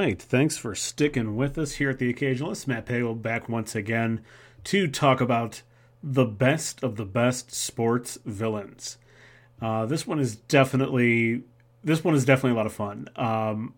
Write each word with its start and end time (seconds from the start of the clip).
right. 0.00 0.22
Thanks 0.22 0.56
for 0.56 0.74
sticking 0.74 1.36
with 1.36 1.58
us 1.58 1.72
here 1.72 1.90
at 1.90 1.98
The 1.98 2.12
Occasionalist. 2.12 2.66
Matt 2.66 2.86
Pagel 2.86 3.20
back 3.20 3.50
once 3.50 3.74
again 3.74 4.22
to 4.64 4.88
talk 4.88 5.20
about 5.20 5.60
the 6.02 6.24
best 6.24 6.82
of 6.82 6.96
the 6.96 7.04
best 7.04 7.52
sports 7.52 8.16
villains. 8.24 8.96
Uh, 9.60 9.84
this 9.84 10.06
one 10.06 10.18
is 10.18 10.36
definitely 10.36 11.42
this 11.84 12.02
one 12.02 12.14
is 12.14 12.24
definitely 12.24 12.52
a 12.52 12.54
lot 12.54 12.64
of 12.64 12.72
fun. 12.72 13.08
Um, 13.14 13.74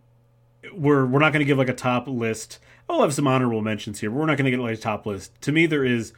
we're 0.73 1.05
we're 1.05 1.19
not 1.19 1.33
going 1.33 1.41
to 1.41 1.45
give 1.45 1.57
like 1.57 1.67
a 1.67 1.73
top 1.73 2.07
list. 2.07 2.57
I'll 2.87 3.01
have 3.01 3.13
some 3.13 3.27
honorable 3.27 3.61
mentions 3.61 3.99
here, 3.99 4.09
but 4.09 4.15
we're 4.15 4.25
not 4.25 4.37
going 4.37 4.45
to 4.45 4.51
get 4.51 4.61
like 4.61 4.77
a 4.77 4.81
top 4.81 5.05
list. 5.05 5.41
To 5.41 5.51
me, 5.51 5.65
there 5.65 5.83
is 5.83 6.13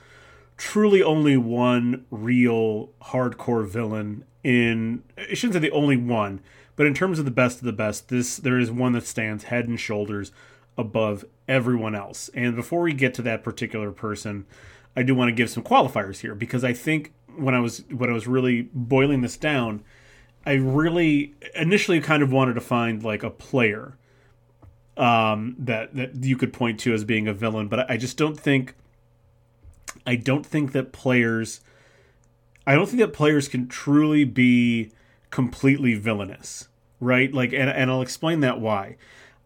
truly 0.55 1.01
only 1.01 1.35
one 1.35 2.05
real 2.11 2.91
hardcore 3.01 3.67
villain 3.67 4.23
in. 4.43 5.01
I 5.17 5.33
shouldn't 5.33 5.55
say 5.55 5.59
the 5.61 5.71
only 5.71 5.97
one, 5.97 6.41
but 6.75 6.87
in 6.87 6.93
terms 6.93 7.19
of 7.19 7.25
the 7.25 7.31
best 7.31 7.59
of 7.59 7.65
the 7.65 7.73
best, 7.73 8.09
this 8.09 8.37
there 8.37 8.59
is 8.59 8.71
one 8.71 8.93
that 8.93 9.05
stands 9.05 9.45
head 9.45 9.67
and 9.67 9.79
shoulders 9.79 10.31
above 10.77 11.25
everyone 11.47 11.95
else. 11.95 12.29
And 12.33 12.55
before 12.55 12.81
we 12.81 12.93
get 12.93 13.13
to 13.15 13.21
that 13.23 13.43
particular 13.43 13.91
person, 13.91 14.45
I 14.95 15.03
do 15.03 15.15
want 15.15 15.29
to 15.29 15.35
give 15.35 15.49
some 15.49 15.63
qualifiers 15.63 16.19
here 16.19 16.35
because 16.35 16.63
I 16.63 16.73
think 16.73 17.13
when 17.35 17.53
I 17.53 17.59
was 17.59 17.83
when 17.89 18.09
I 18.09 18.13
was 18.13 18.27
really 18.27 18.69
boiling 18.73 19.21
this 19.21 19.37
down, 19.37 19.83
I 20.45 20.53
really 20.53 21.33
initially 21.55 22.01
kind 22.01 22.23
of 22.23 22.31
wanted 22.31 22.53
to 22.53 22.61
find 22.61 23.03
like 23.03 23.23
a 23.23 23.29
player 23.29 23.97
um, 24.97 25.55
that 25.59 25.95
that 25.95 26.23
you 26.23 26.37
could 26.37 26.53
point 26.53 26.79
to 26.81 26.93
as 26.93 27.03
being 27.03 27.27
a 27.27 27.33
villain, 27.33 27.67
but 27.67 27.89
I 27.89 27.97
just 27.97 28.17
don't 28.17 28.39
think 28.39 28.75
I 30.05 30.15
don't 30.15 30.45
think 30.45 30.71
that 30.73 30.91
players 30.91 31.61
I 32.67 32.75
don't 32.75 32.87
think 32.87 32.99
that 32.99 33.13
players 33.13 33.47
can 33.47 33.67
truly 33.67 34.23
be 34.23 34.91
completely 35.35 35.95
villainous, 35.95 36.69
right? 37.01 37.33
Like 37.33 37.51
and 37.51 37.69
and 37.69 37.91
I'll 37.91 38.01
explain 38.01 38.39
that 38.39 38.61
why. 38.61 38.95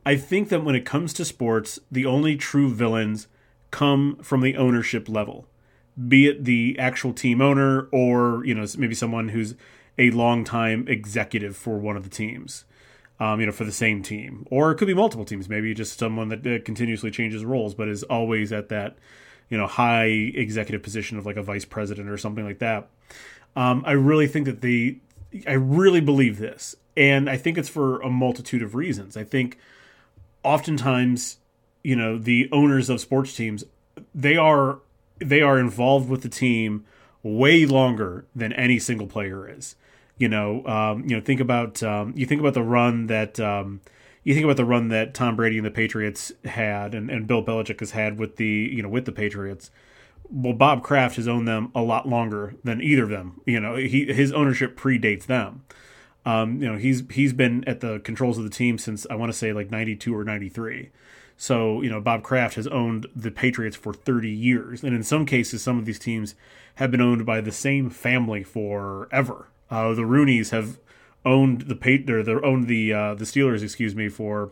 I 0.06 0.18
think 0.18 0.50
that 0.50 0.64
when 0.64 0.76
it 0.76 0.86
comes 0.86 1.14
to 1.14 1.26
sports, 1.26 1.80
the 1.92 2.06
only 2.06 2.36
true 2.36 2.70
villains 2.70 3.28
come 3.72 4.18
from 4.22 4.42
the 4.42 4.56
ownership 4.56 5.10
level, 5.10 5.48
be 6.08 6.28
it 6.28 6.46
the 6.46 6.78
actual 6.78 7.12
team 7.12 7.42
owner 7.42 7.88
or 7.92 8.46
you 8.46 8.54
know 8.54 8.68
maybe 8.78 8.94
someone 8.94 9.30
who's 9.30 9.56
a 9.98 10.12
long-time 10.12 10.88
executive 10.88 11.58
for 11.58 11.80
one 11.80 11.98
of 11.98 12.04
the 12.04 12.10
teams, 12.12 12.66
um, 13.20 13.40
you 13.40 13.48
know, 13.48 13.52
for 13.52 13.64
the 13.64 13.72
same 13.72 14.04
team, 14.04 14.46
or 14.52 14.70
it 14.70 14.76
could 14.76 14.88
be 14.88 14.94
multiple 14.94 15.26
teams. 15.26 15.50
Maybe 15.50 15.74
just 15.74 15.98
someone 15.98 16.30
that 16.30 16.46
uh, 16.46 16.64
continuously 16.64 17.10
changes 17.10 17.44
roles, 17.44 17.74
but 17.74 17.88
is 17.88 18.04
always 18.04 18.54
at 18.54 18.70
that 18.70 18.96
you 19.50 19.58
know 19.58 19.66
high 19.66 20.06
executive 20.06 20.84
position 20.84 21.18
of 21.18 21.26
like 21.26 21.38
a 21.38 21.42
vice 21.42 21.66
president 21.66 22.12
or 22.12 22.18
something 22.20 22.46
like 22.46 22.60
that. 22.60 22.90
Um, 23.56 23.84
I 23.88 23.94
really 23.94 24.28
think 24.28 24.46
that 24.46 24.62
the 24.62 25.00
I 25.48 25.54
really 25.54 26.02
believe 26.02 26.38
this, 26.40 26.76
and 26.98 27.30
I 27.30 27.38
think 27.38 27.58
it's 27.58 27.70
for 27.70 28.02
a 28.02 28.10
multitude 28.10 28.62
of 28.62 28.76
reasons. 28.76 29.16
I 29.16 29.24
think 29.24 29.58
oftentimes 30.44 31.38
you 31.84 31.96
know 31.96 32.18
the 32.18 32.50
owners 32.52 32.90
of 32.90 33.00
sports 33.00 33.36
teams 33.36 33.64
they 34.14 34.36
are 34.36 34.80
they 35.20 35.42
are 35.42 35.60
involved 35.60 36.10
with 36.10 36.22
the 36.22 36.30
team 36.30 36.86
way 37.24 37.66
longer 37.66 38.26
than 38.36 38.54
any 38.54 38.80
single 38.80 39.08
player 39.08 39.48
is. 39.50 39.76
You 40.18 40.28
know, 40.28 40.66
um, 40.66 41.04
you 41.08 41.16
know, 41.16 41.22
think 41.22 41.40
about 41.40 41.82
um, 41.84 42.14
you 42.16 42.26
think 42.26 42.42
about 42.42 42.54
the 42.54 42.64
run 42.64 43.08
that 43.08 43.40
um, 43.40 43.82
you 44.24 44.34
think 44.34 44.44
about 44.44 44.58
the 44.58 44.66
run 44.66 44.90
that 44.90 45.14
Tom 45.14 45.36
Brady 45.36 45.58
and 45.58 45.66
the 45.66 45.72
Patriots 45.72 46.32
had, 46.44 46.94
and, 46.94 47.10
and 47.10 47.26
Bill 47.26 47.44
Belichick 47.44 47.80
has 47.80 47.92
had 47.92 48.20
with 48.20 48.36
the 48.36 48.46
you 48.46 48.84
know 48.84 48.90
with 48.90 49.06
the 49.06 49.12
Patriots. 49.12 49.72
Well, 50.32 50.54
Bob 50.54 50.84
Kraft 50.84 51.16
has 51.16 51.28
owned 51.28 51.48
them 51.48 51.72
a 51.74 51.82
lot 51.82 52.08
longer 52.08 52.56
than 52.64 52.82
either 52.82 53.04
of 53.04 53.10
them. 53.10 53.42
You 53.46 53.60
know, 53.60 53.76
he 53.76 54.06
his 54.14 54.32
ownership 54.32 54.78
predates 54.78 55.26
them. 55.26 55.64
Um, 56.26 56.62
you 56.62 56.72
know, 56.72 56.78
he's 56.78 57.04
he's 57.12 57.34
been 57.34 57.64
at 57.66 57.80
the 57.80 58.00
controls 58.00 58.38
of 58.38 58.44
the 58.44 58.50
team 58.50 58.78
since 58.78 59.08
I 59.10 59.16
want 59.16 59.32
to 59.32 59.38
say 59.38 59.54
like 59.54 59.72
ninety 59.72 59.96
two 59.96 60.16
or 60.16 60.24
ninety 60.24 60.50
three. 60.50 60.92
So, 61.42 61.82
you 61.82 61.90
know, 61.90 62.02
Bob 62.02 62.22
Kraft 62.22 62.56
has 62.56 62.68
owned 62.68 63.08
the 63.16 63.32
Patriots 63.32 63.78
for 63.78 63.94
30 63.94 64.30
years. 64.30 64.84
And 64.84 64.94
in 64.94 65.04
some 65.04 65.26
cases, 65.26 65.64
some 65.64 65.80
of 65.80 65.86
these 65.86 65.98
teams 65.98 66.36
have 66.76 66.92
been 66.92 67.00
owned 67.00 67.26
by 67.26 67.40
the 67.40 67.54
same 67.54 67.90
family 67.90 68.44
forever. 68.44 69.48
Uh, 69.72 69.94
the 69.94 70.02
Rooneys 70.02 70.50
have 70.50 70.80
owned 71.24 71.62
the 71.62 71.78
Pat- 71.78 72.10
or 72.10 72.24
they 72.24 72.34
owned 72.34 72.68
the 72.68 72.92
uh, 72.92 73.16
the 73.16 73.24
Steelers, 73.24 73.64
excuse 73.64 73.96
me, 73.96 74.10
for 74.10 74.52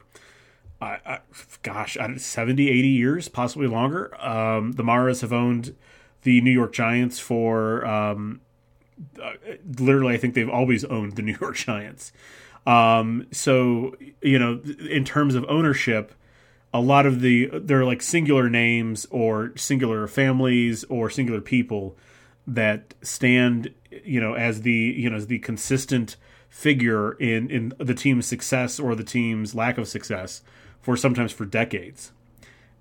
uh, 0.81 0.97
uh, 1.05 1.17
gosh, 1.63 1.97
70, 2.17 2.69
80 2.69 2.87
years, 2.87 3.29
possibly 3.29 3.67
longer. 3.67 4.15
Um, 4.23 4.73
the 4.73 4.83
Maras 4.83 5.21
have 5.21 5.33
owned 5.33 5.75
the 6.23 6.41
New 6.41 6.51
York 6.51 6.73
Giants 6.73 7.19
for 7.19 7.85
um, 7.85 8.41
uh, 9.21 9.33
literally, 9.79 10.13
I 10.13 10.17
think 10.17 10.33
they've 10.33 10.49
always 10.49 10.83
owned 10.85 11.15
the 11.15 11.21
New 11.23 11.37
York 11.39 11.55
Giants. 11.55 12.11
Um, 12.65 13.27
so, 13.31 13.95
you 14.21 14.37
know, 14.37 14.61
in 14.89 15.05
terms 15.05 15.35
of 15.35 15.45
ownership, 15.47 16.13
a 16.73 16.81
lot 16.81 17.05
of 17.05 17.21
the 17.21 17.49
they're 17.53 17.85
like 17.85 18.01
singular 18.01 18.49
names 18.49 19.07
or 19.09 19.53
singular 19.55 20.07
families 20.07 20.83
or 20.85 21.09
singular 21.09 21.41
people 21.41 21.97
that 22.45 22.93
stand 23.01 23.73
you 24.03 24.19
know 24.19 24.33
as 24.33 24.61
the 24.61 24.71
you 24.71 25.09
know 25.09 25.15
as 25.15 25.27
the 25.27 25.39
consistent 25.39 26.17
figure 26.49 27.13
in 27.13 27.49
in 27.49 27.73
the 27.79 27.93
team's 27.93 28.25
success 28.25 28.79
or 28.79 28.95
the 28.95 29.03
team's 29.03 29.55
lack 29.55 29.77
of 29.77 29.87
success 29.87 30.41
for 30.87 30.95
sometimes 30.95 31.33
for 31.33 31.43
decades 31.43 32.13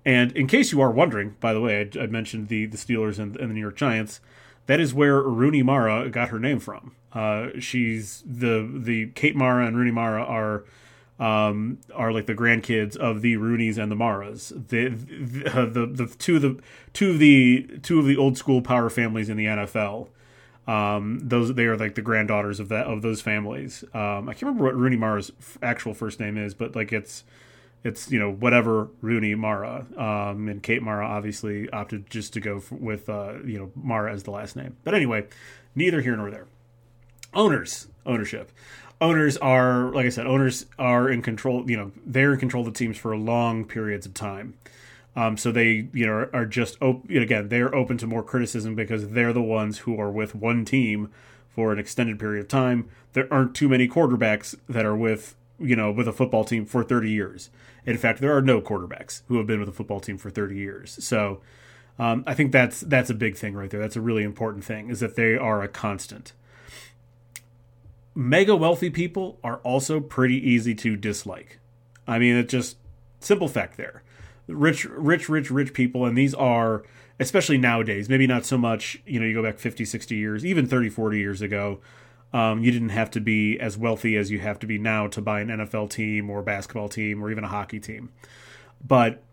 and 0.05 0.31
in 0.31 0.47
case 0.47 0.71
you 0.71 0.79
are 0.79 0.89
wondering 0.89 1.35
by 1.41 1.53
the 1.53 1.59
way 1.59 1.81
i, 1.81 2.03
I 2.03 2.07
mentioned 2.07 2.47
the 2.47 2.65
the 2.65 2.77
steelers 2.77 3.19
and, 3.19 3.35
and, 3.35 3.49
the 3.49 3.53
new 3.53 3.59
york 3.59 3.75
giants 3.75 4.21
that 4.65 4.79
is 4.79 4.93
where 4.93 5.21
rooney 5.21 5.61
mara 5.61 6.09
got 6.09 6.29
her 6.29 6.39
name 6.39 6.61
from 6.61 6.95
uh, 7.11 7.47
she's 7.59 8.23
the 8.25 8.65
the 8.73 9.07
kate 9.07 9.35
mara 9.35 9.67
and 9.67 9.75
rooney 9.75 9.91
mara 9.91 10.23
are 10.23 10.63
um, 11.19 11.79
are 11.93 12.13
like 12.13 12.27
the 12.27 12.35
grandkids 12.35 12.95
of 12.95 13.23
the 13.23 13.37
Rooneys 13.37 13.79
and 13.79 13.91
the 13.91 13.95
Maras. 13.95 14.53
The 14.55 14.89
the, 14.89 15.51
uh, 15.51 15.65
the 15.65 15.87
the 15.87 16.05
two 16.05 16.35
of 16.35 16.43
the 16.43 16.61
two 16.93 17.09
of 17.09 17.17
the 17.17 17.79
two 17.81 17.97
of 17.97 18.05
the 18.05 18.15
old 18.15 18.37
school 18.37 18.61
power 18.61 18.87
families 18.87 19.27
in 19.27 19.35
the 19.35 19.45
NFL. 19.45 20.09
Um, 20.67 21.17
those 21.23 21.55
they 21.55 21.65
are 21.65 21.75
like 21.75 21.95
the 21.95 22.03
granddaughters 22.03 22.59
of 22.59 22.69
that 22.69 22.85
of 22.85 23.01
those 23.01 23.19
families. 23.19 23.83
Um, 23.95 24.29
I 24.29 24.33
can't 24.33 24.43
remember 24.43 24.65
what 24.65 24.75
Rooney 24.75 24.95
Mara's 24.95 25.31
actual 25.63 25.95
first 25.95 26.19
name 26.19 26.37
is, 26.37 26.53
but 26.53 26.75
like 26.75 26.93
it's 26.93 27.23
it's 27.87 28.11
you 28.11 28.19
know 28.19 28.31
whatever 28.31 28.89
Rooney 29.01 29.35
Mara. 29.35 29.85
Um, 29.97 30.47
and 30.47 30.61
Kate 30.61 30.81
Mara 30.81 31.07
obviously 31.07 31.69
opted 31.69 32.09
just 32.09 32.33
to 32.33 32.39
go 32.39 32.61
with 32.71 33.09
uh, 33.09 33.35
you 33.45 33.57
know 33.59 33.71
Mara 33.75 34.13
as 34.13 34.23
the 34.23 34.31
last 34.31 34.55
name. 34.55 34.77
But 34.83 34.93
anyway, 34.93 35.27
neither 35.75 36.01
here 36.01 36.15
nor 36.15 36.29
there. 36.29 36.47
Owners 37.33 37.87
ownership 38.05 38.51
owners 39.01 39.37
are 39.37 39.91
like 39.91 40.05
I 40.05 40.09
said, 40.09 40.27
owners 40.27 40.65
are 40.77 41.09
in 41.09 41.21
control. 41.21 41.69
You 41.69 41.77
know, 41.77 41.91
they're 42.05 42.33
in 42.33 42.39
control 42.39 42.67
of 42.67 42.73
the 42.73 42.77
teams 42.77 42.97
for 42.97 43.15
long 43.15 43.65
periods 43.65 44.05
of 44.05 44.13
time. 44.13 44.55
Um, 45.15 45.35
so 45.35 45.51
they, 45.51 45.87
you 45.93 46.05
know, 46.05 46.29
are 46.31 46.45
just 46.45 46.81
op- 46.81 47.09
again 47.09 47.49
they're 47.49 47.73
open 47.73 47.97
to 47.99 48.07
more 48.07 48.23
criticism 48.23 48.75
because 48.75 49.09
they're 49.09 49.33
the 49.33 49.41
ones 49.41 49.79
who 49.79 49.99
are 49.99 50.11
with 50.11 50.35
one 50.35 50.65
team 50.65 51.11
for 51.49 51.71
an 51.71 51.79
extended 51.79 52.19
period 52.19 52.41
of 52.41 52.47
time. 52.47 52.87
There 53.13 53.31
aren't 53.31 53.55
too 53.55 53.67
many 53.67 53.87
quarterbacks 53.87 54.55
that 54.69 54.85
are 54.85 54.95
with 54.95 55.35
you 55.59 55.75
know 55.75 55.91
with 55.91 56.07
a 56.07 56.13
football 56.13 56.43
team 56.43 56.65
for 56.65 56.83
30 56.83 57.09
years. 57.09 57.49
In 57.87 57.97
fact, 57.97 58.21
there 58.21 58.37
are 58.37 58.41
no 58.41 58.61
quarterbacks 58.61 59.21
who 59.27 59.37
have 59.37 59.47
been 59.47 59.59
with 59.59 59.69
a 59.69 59.71
football 59.71 59.99
team 59.99 60.19
for 60.19 60.29
30 60.29 60.55
years. 60.55 61.03
So 61.03 61.41
um, 61.97 62.23
I 62.27 62.35
think 62.35 62.51
that's 62.51 62.81
that's 62.81 63.09
a 63.09 63.15
big 63.15 63.35
thing 63.35 63.55
right 63.55 63.71
there. 63.71 63.79
That's 63.79 63.95
a 63.95 64.01
really 64.01 64.21
important 64.23 64.63
thing 64.63 64.91
is 64.91 64.99
that 64.99 65.15
they 65.15 65.35
are 65.35 65.63
a 65.63 65.67
constant 65.67 66.33
mega 68.17 68.55
wealthy 68.55 68.89
people 68.89 69.39
are 69.43 69.57
also 69.57 69.99
pretty 69.99 70.35
easy 70.35 70.73
to 70.73 70.95
dislike. 70.95 71.59
I 72.07 72.17
mean, 72.17 72.35
it's 72.35 72.51
just 72.51 72.77
simple 73.19 73.47
fact 73.47 73.77
there. 73.77 74.01
Rich, 74.47 74.85
rich, 74.85 75.29
rich, 75.29 75.51
rich 75.51 75.73
people, 75.73 76.03
and 76.03 76.17
these 76.17 76.33
are, 76.33 76.83
especially 77.19 77.59
nowadays, 77.59 78.09
maybe 78.09 78.25
not 78.25 78.43
so 78.43 78.57
much, 78.57 78.99
you 79.05 79.19
know, 79.19 79.25
you 79.25 79.35
go 79.35 79.43
back 79.43 79.59
50, 79.59 79.85
60 79.85 80.15
years, 80.15 80.43
even 80.43 80.65
30, 80.65 80.89
40 80.89 81.19
years 81.19 81.41
ago, 81.43 81.79
um, 82.37 82.63
you 82.63 82.71
didn't 82.71 82.89
have 82.89 83.09
to 83.09 83.19
be 83.19 83.59
as 83.59 83.79
wealthy 83.79 84.15
as 84.15 84.29
you 84.29 84.37
have 84.37 84.59
to 84.59 84.67
be 84.67 84.77
now 84.77 85.07
to 85.07 85.21
buy 85.21 85.39
an 85.39 85.47
NFL 85.47 85.89
team 85.89 86.29
or 86.29 86.43
basketball 86.43 86.87
team 86.87 87.23
or 87.23 87.31
even 87.31 87.43
a 87.43 87.47
hockey 87.47 87.79
team. 87.79 88.11
But 88.85 89.23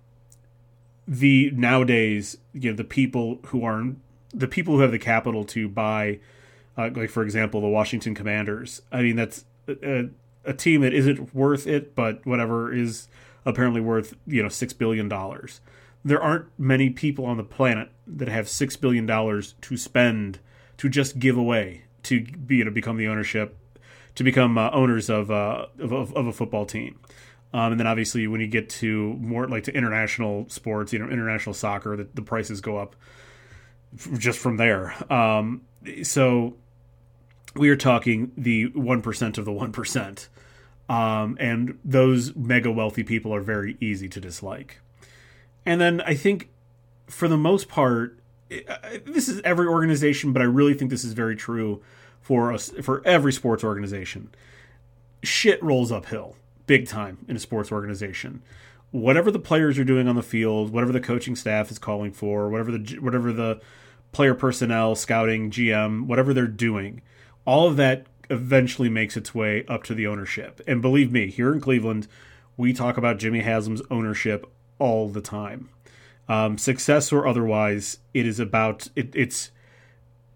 the 1.06 1.50
nowadays, 1.50 2.38
you 2.54 2.70
know, 2.70 2.76
the 2.76 2.82
people 2.82 3.40
who 3.48 3.62
are 3.62 3.88
the 4.32 4.48
people 4.48 4.76
who 4.76 4.80
have 4.80 4.90
the 4.90 4.98
capital 4.98 5.44
to 5.44 5.68
buy 5.68 6.18
uh, 6.78 6.88
like 6.94 7.10
for 7.10 7.22
example 7.22 7.60
the 7.60 7.68
Washington 7.68 8.14
Commanders. 8.14 8.80
I 8.90 9.02
mean 9.02 9.16
that's 9.16 9.44
a, 9.68 10.08
a, 10.46 10.54
team 10.54 10.80
that 10.80 10.94
isn't 10.94 11.34
worth 11.34 11.66
it, 11.66 11.94
but 11.94 12.24
whatever 12.24 12.72
is 12.72 13.08
apparently 13.44 13.82
worth 13.82 14.14
you 14.26 14.42
know 14.42 14.48
six 14.48 14.72
billion 14.72 15.10
dollars. 15.10 15.60
There 16.06 16.22
aren't 16.22 16.46
many 16.58 16.88
people 16.88 17.26
on 17.26 17.36
the 17.36 17.44
planet 17.44 17.90
that 18.06 18.28
have 18.28 18.48
six 18.48 18.76
billion 18.76 19.04
dollars 19.04 19.56
to 19.60 19.76
spend 19.76 20.38
to 20.78 20.88
just 20.88 21.18
give 21.18 21.36
away 21.36 21.83
to 22.04 22.24
be 22.24 22.56
you 22.56 22.64
know 22.64 22.70
become 22.70 22.96
the 22.96 23.08
ownership 23.08 23.58
to 24.14 24.24
become 24.24 24.56
uh, 24.58 24.70
owners 24.70 25.10
of, 25.10 25.30
uh, 25.30 25.66
of, 25.78 26.14
of 26.14 26.26
a 26.26 26.32
football 26.32 26.66
team. 26.66 26.98
Um, 27.52 27.72
and 27.72 27.80
then 27.80 27.86
obviously 27.86 28.26
when 28.26 28.40
you 28.40 28.46
get 28.46 28.68
to 28.70 29.14
more 29.14 29.46
like 29.48 29.64
to 29.64 29.74
international 29.74 30.48
sports, 30.48 30.92
you 30.92 30.98
know, 30.98 31.08
international 31.08 31.54
soccer, 31.54 31.96
the, 31.96 32.08
the 32.14 32.22
prices 32.22 32.60
go 32.60 32.78
up 32.78 32.96
just 34.18 34.38
from 34.38 34.56
there. 34.56 34.94
Um, 35.12 35.62
so 36.02 36.56
we 37.54 37.68
are 37.70 37.76
talking 37.76 38.32
the 38.36 38.70
1% 38.70 39.38
of 39.38 39.44
the 39.44 39.52
1%. 39.52 40.28
Um, 40.86 41.36
and 41.40 41.78
those 41.84 42.34
mega 42.34 42.70
wealthy 42.70 43.04
people 43.04 43.34
are 43.34 43.40
very 43.40 43.76
easy 43.80 44.08
to 44.08 44.20
dislike. 44.20 44.80
And 45.64 45.80
then 45.80 46.00
I 46.02 46.14
think, 46.14 46.50
for 47.06 47.26
the 47.26 47.38
most 47.38 47.68
part, 47.68 48.18
this 48.48 49.28
is 49.28 49.40
every 49.42 49.66
organization, 49.66 50.32
but 50.32 50.42
I 50.42 50.46
really 50.46 50.74
think 50.74 50.90
this 50.90 51.04
is 51.04 51.12
very 51.12 51.36
true 51.36 51.82
for 52.20 52.52
us 52.52 52.70
for 52.82 53.02
every 53.06 53.32
sports 53.32 53.64
organization. 53.64 54.30
Shit 55.22 55.62
rolls 55.62 55.90
uphill 55.90 56.36
big 56.66 56.86
time 56.88 57.18
in 57.28 57.36
a 57.36 57.40
sports 57.40 57.70
organization. 57.70 58.42
Whatever 58.90 59.30
the 59.30 59.38
players 59.38 59.78
are 59.78 59.84
doing 59.84 60.08
on 60.08 60.16
the 60.16 60.22
field, 60.22 60.72
whatever 60.72 60.92
the 60.92 61.00
coaching 61.00 61.36
staff 61.36 61.70
is 61.70 61.78
calling 61.78 62.12
for, 62.12 62.48
whatever 62.48 62.70
the 62.70 62.98
whatever 63.00 63.32
the 63.32 63.60
player 64.12 64.34
personnel, 64.34 64.94
scouting, 64.94 65.50
GM, 65.50 66.06
whatever 66.06 66.32
they're 66.32 66.46
doing, 66.46 67.02
all 67.44 67.66
of 67.66 67.76
that 67.76 68.06
eventually 68.30 68.88
makes 68.88 69.16
its 69.16 69.34
way 69.34 69.64
up 69.66 69.82
to 69.84 69.94
the 69.94 70.06
ownership. 70.06 70.60
And 70.66 70.80
believe 70.80 71.12
me, 71.12 71.28
here 71.28 71.52
in 71.52 71.60
Cleveland, 71.60 72.06
we 72.56 72.72
talk 72.72 72.96
about 72.96 73.18
Jimmy 73.18 73.40
Haslam's 73.40 73.82
ownership 73.90 74.50
all 74.78 75.08
the 75.08 75.20
time. 75.20 75.68
Um, 76.28 76.56
success 76.56 77.12
or 77.12 77.26
otherwise, 77.26 77.98
it 78.14 78.26
is 78.26 78.40
about 78.40 78.88
it, 78.96 79.14
it's 79.14 79.50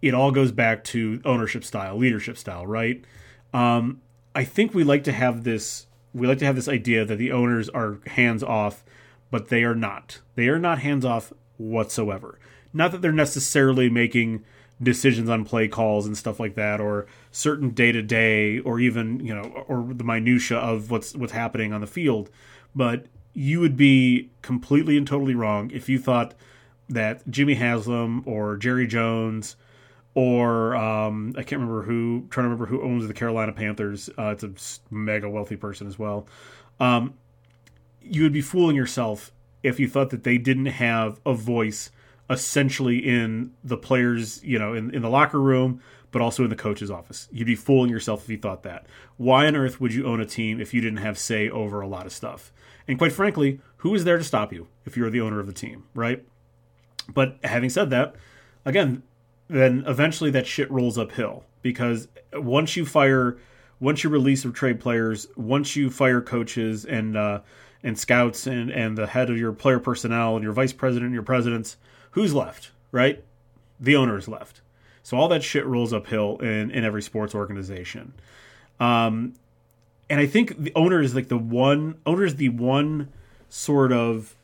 it 0.02 0.14
all 0.14 0.30
goes 0.30 0.52
back 0.52 0.84
to 0.84 1.20
ownership 1.24 1.64
style, 1.64 1.96
leadership 1.96 2.36
style, 2.36 2.66
right? 2.66 3.04
Um, 3.52 4.02
I 4.34 4.44
think 4.44 4.74
we 4.74 4.84
like 4.84 5.04
to 5.04 5.12
have 5.12 5.44
this 5.44 5.86
we 6.14 6.26
like 6.26 6.38
to 6.38 6.44
have 6.44 6.56
this 6.56 6.68
idea 6.68 7.04
that 7.04 7.16
the 7.16 7.32
owners 7.32 7.68
are 7.70 7.98
hands 8.06 8.42
off, 8.42 8.84
but 9.30 9.48
they 9.48 9.64
are 9.64 9.74
not. 9.74 10.20
They 10.34 10.48
are 10.48 10.58
not 10.58 10.80
hands 10.80 11.04
off 11.04 11.32
whatsoever. 11.56 12.38
Not 12.72 12.92
that 12.92 13.02
they're 13.02 13.12
necessarily 13.12 13.88
making 13.88 14.44
decisions 14.82 15.28
on 15.28 15.44
play 15.44 15.68
calls 15.68 16.06
and 16.06 16.16
stuff 16.16 16.38
like 16.38 16.54
that 16.54 16.80
or 16.80 17.06
certain 17.32 17.70
day 17.70 17.92
to 17.92 18.02
day 18.02 18.60
or 18.60 18.78
even 18.78 19.18
you 19.24 19.34
know 19.34 19.64
or 19.66 19.92
the 19.92 20.04
minutia 20.04 20.56
of 20.56 20.90
what's 20.90 21.14
what's 21.16 21.32
happening 21.32 21.72
on 21.72 21.80
the 21.80 21.86
field 21.86 22.30
but 22.76 23.06
you 23.38 23.60
would 23.60 23.76
be 23.76 24.28
completely 24.42 24.98
and 24.98 25.06
totally 25.06 25.34
wrong 25.34 25.70
if 25.72 25.88
you 25.88 25.96
thought 25.96 26.34
that 26.88 27.22
Jimmy 27.30 27.54
Haslam 27.54 28.24
or 28.26 28.56
Jerry 28.56 28.88
Jones 28.88 29.54
or 30.14 30.74
um, 30.74 31.34
I 31.36 31.44
can't 31.44 31.60
remember 31.60 31.82
who 31.82 32.26
trying 32.30 32.46
to 32.46 32.48
remember 32.48 32.66
who 32.66 32.82
owns 32.82 33.06
the 33.06 33.14
Carolina 33.14 33.52
Panthers 33.52 34.10
uh, 34.18 34.34
it's 34.36 34.42
a 34.42 34.50
mega 34.92 35.30
wealthy 35.30 35.54
person 35.54 35.86
as 35.86 35.96
well 35.96 36.26
um, 36.80 37.14
you 38.02 38.24
would 38.24 38.32
be 38.32 38.40
fooling 38.40 38.74
yourself 38.74 39.30
if 39.62 39.78
you 39.78 39.88
thought 39.88 40.10
that 40.10 40.24
they 40.24 40.36
didn't 40.36 40.66
have 40.66 41.20
a 41.24 41.32
voice 41.32 41.92
essentially 42.28 42.98
in 42.98 43.52
the 43.62 43.76
players, 43.76 44.42
you 44.42 44.58
know, 44.58 44.74
in, 44.74 44.92
in 44.94 45.02
the 45.02 45.08
locker 45.08 45.40
room, 45.40 45.80
but 46.10 46.20
also 46.22 46.42
in 46.42 46.50
the 46.50 46.56
coach's 46.56 46.90
office. 46.90 47.28
You'd 47.32 47.46
be 47.46 47.54
fooling 47.54 47.90
yourself 47.90 48.24
if 48.24 48.30
you 48.30 48.38
thought 48.38 48.64
that. 48.64 48.86
Why 49.16 49.46
on 49.46 49.56
earth 49.56 49.80
would 49.80 49.94
you 49.94 50.06
own 50.06 50.20
a 50.20 50.26
team 50.26 50.60
if 50.60 50.74
you 50.74 50.80
didn't 50.80 50.98
have 50.98 51.18
say 51.18 51.48
over 51.48 51.80
a 51.80 51.88
lot 51.88 52.06
of 52.06 52.12
stuff? 52.12 52.52
And 52.88 52.98
quite 52.98 53.12
frankly, 53.12 53.60
who 53.78 53.94
is 53.94 54.04
there 54.04 54.18
to 54.18 54.24
stop 54.24 54.52
you 54.52 54.66
if 54.86 54.96
you're 54.96 55.10
the 55.10 55.20
owner 55.20 55.38
of 55.38 55.46
the 55.46 55.52
team, 55.52 55.84
right? 55.94 56.24
But 57.12 57.36
having 57.44 57.70
said 57.70 57.90
that, 57.90 58.16
again, 58.64 59.02
then 59.48 59.84
eventually 59.86 60.30
that 60.30 60.46
shit 60.46 60.70
rolls 60.70 60.98
uphill 60.98 61.44
because 61.62 62.08
once 62.32 62.76
you 62.76 62.84
fire, 62.84 63.38
once 63.80 64.02
you 64.02 64.10
release 64.10 64.44
or 64.44 64.50
trade 64.50 64.80
players, 64.80 65.26
once 65.36 65.76
you 65.76 65.90
fire 65.90 66.20
coaches 66.20 66.84
and 66.84 67.16
uh, 67.16 67.40
and 67.82 67.98
scouts 67.98 68.46
and 68.46 68.70
and 68.70 68.96
the 68.96 69.06
head 69.06 69.30
of 69.30 69.38
your 69.38 69.52
player 69.52 69.78
personnel 69.78 70.34
and 70.34 70.42
your 70.42 70.52
vice 70.52 70.72
president 70.72 71.06
and 71.06 71.14
your 71.14 71.22
presidents, 71.22 71.76
who's 72.12 72.34
left, 72.34 72.70
right? 72.90 73.24
The 73.80 73.96
owner 73.96 74.18
is 74.18 74.28
left. 74.28 74.60
So 75.02 75.16
all 75.16 75.28
that 75.28 75.42
shit 75.42 75.64
rolls 75.64 75.92
uphill 75.92 76.36
in, 76.38 76.70
in 76.70 76.84
every 76.84 77.00
sports 77.00 77.34
organization. 77.34 78.12
Um, 78.78 79.34
and 80.10 80.20
I 80.20 80.26
think 80.26 80.58
the 80.58 80.72
owner 80.74 81.00
is 81.00 81.14
like 81.14 81.28
the 81.28 81.38
one 81.38 81.98
owner 82.06 82.24
is 82.24 82.36
the 82.36 82.48
one 82.48 83.12
sort 83.48 83.92
of 83.92 84.36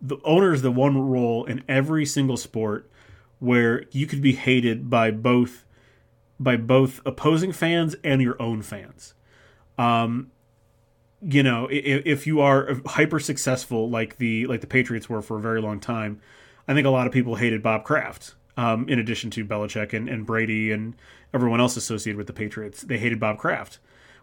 the 0.00 0.18
owner 0.24 0.52
is 0.52 0.62
the 0.62 0.70
one 0.70 0.98
role 0.98 1.44
in 1.44 1.62
every 1.68 2.04
single 2.04 2.36
sport 2.36 2.90
where 3.38 3.84
you 3.90 4.06
could 4.06 4.22
be 4.22 4.32
hated 4.32 4.88
by 4.88 5.10
both 5.10 5.64
by 6.38 6.56
both 6.56 7.00
opposing 7.06 7.52
fans 7.52 7.94
and 8.02 8.20
your 8.20 8.40
own 8.40 8.62
fans. 8.62 9.14
Um, 9.78 10.30
you 11.20 11.42
know, 11.42 11.68
if, 11.70 12.04
if 12.04 12.26
you 12.26 12.40
are 12.40 12.80
hyper 12.86 13.20
successful 13.20 13.88
like 13.88 14.18
the 14.18 14.46
like 14.46 14.60
the 14.60 14.66
Patriots 14.66 15.08
were 15.08 15.22
for 15.22 15.38
a 15.38 15.40
very 15.40 15.60
long 15.60 15.80
time, 15.80 16.20
I 16.66 16.74
think 16.74 16.86
a 16.86 16.90
lot 16.90 17.06
of 17.06 17.12
people 17.12 17.36
hated 17.36 17.62
Bob 17.62 17.84
Kraft. 17.84 18.34
Um, 18.54 18.86
in 18.86 18.98
addition 18.98 19.30
to 19.30 19.46
Belichick 19.46 19.94
and, 19.94 20.10
and 20.10 20.26
Brady 20.26 20.72
and 20.72 20.94
everyone 21.32 21.58
else 21.58 21.76
associated 21.78 22.18
with 22.18 22.26
the 22.26 22.34
Patriots, 22.34 22.82
they 22.82 22.98
hated 22.98 23.18
Bob 23.18 23.38
Kraft. 23.38 23.78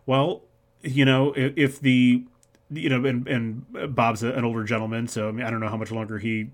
Well, 0.05 0.43
you 0.81 1.05
know, 1.05 1.33
if, 1.35 1.79
the 1.79 2.23
you 2.71 2.89
know, 2.89 3.03
and, 3.05 3.27
and 3.27 3.95
Bob's 3.95 4.23
an 4.23 4.43
older 4.43 4.63
gentleman, 4.63 5.07
so 5.07 5.27
I 5.27 5.31
mean, 5.31 5.45
I 5.45 5.49
don't 5.49 5.59
know 5.59 5.69
how 5.69 5.77
much 5.77 5.91
longer 5.91 6.19
he. 6.19 6.51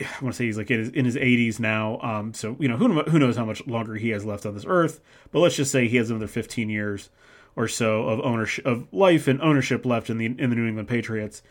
I 0.00 0.06
want 0.22 0.34
to 0.34 0.38
say 0.38 0.46
he's 0.46 0.56
like 0.56 0.70
in 0.70 0.78
his, 0.78 0.88
in 0.90 1.04
his 1.04 1.16
80s 1.16 1.58
now. 1.60 1.98
Um, 2.00 2.34
so 2.34 2.56
you 2.58 2.68
know, 2.68 2.76
who 2.76 3.02
who 3.02 3.18
knows 3.18 3.36
how 3.36 3.44
much 3.44 3.66
longer 3.66 3.94
he 3.94 4.10
has 4.10 4.24
left 4.24 4.46
on 4.46 4.54
this 4.54 4.64
earth? 4.66 5.00
But 5.30 5.40
let's 5.40 5.56
just 5.56 5.72
say 5.72 5.88
he 5.88 5.96
has 5.96 6.10
another 6.10 6.28
15 6.28 6.68
years 6.68 7.10
or 7.56 7.68
so 7.68 8.08
of 8.08 8.20
ownership 8.20 8.64
of 8.64 8.86
life 8.92 9.28
and 9.28 9.40
ownership 9.42 9.84
left 9.84 10.08
in 10.08 10.18
the 10.18 10.26
in 10.26 10.36
the 10.36 10.56
New 10.56 10.66
England 10.66 10.88
Patriots 10.88 11.42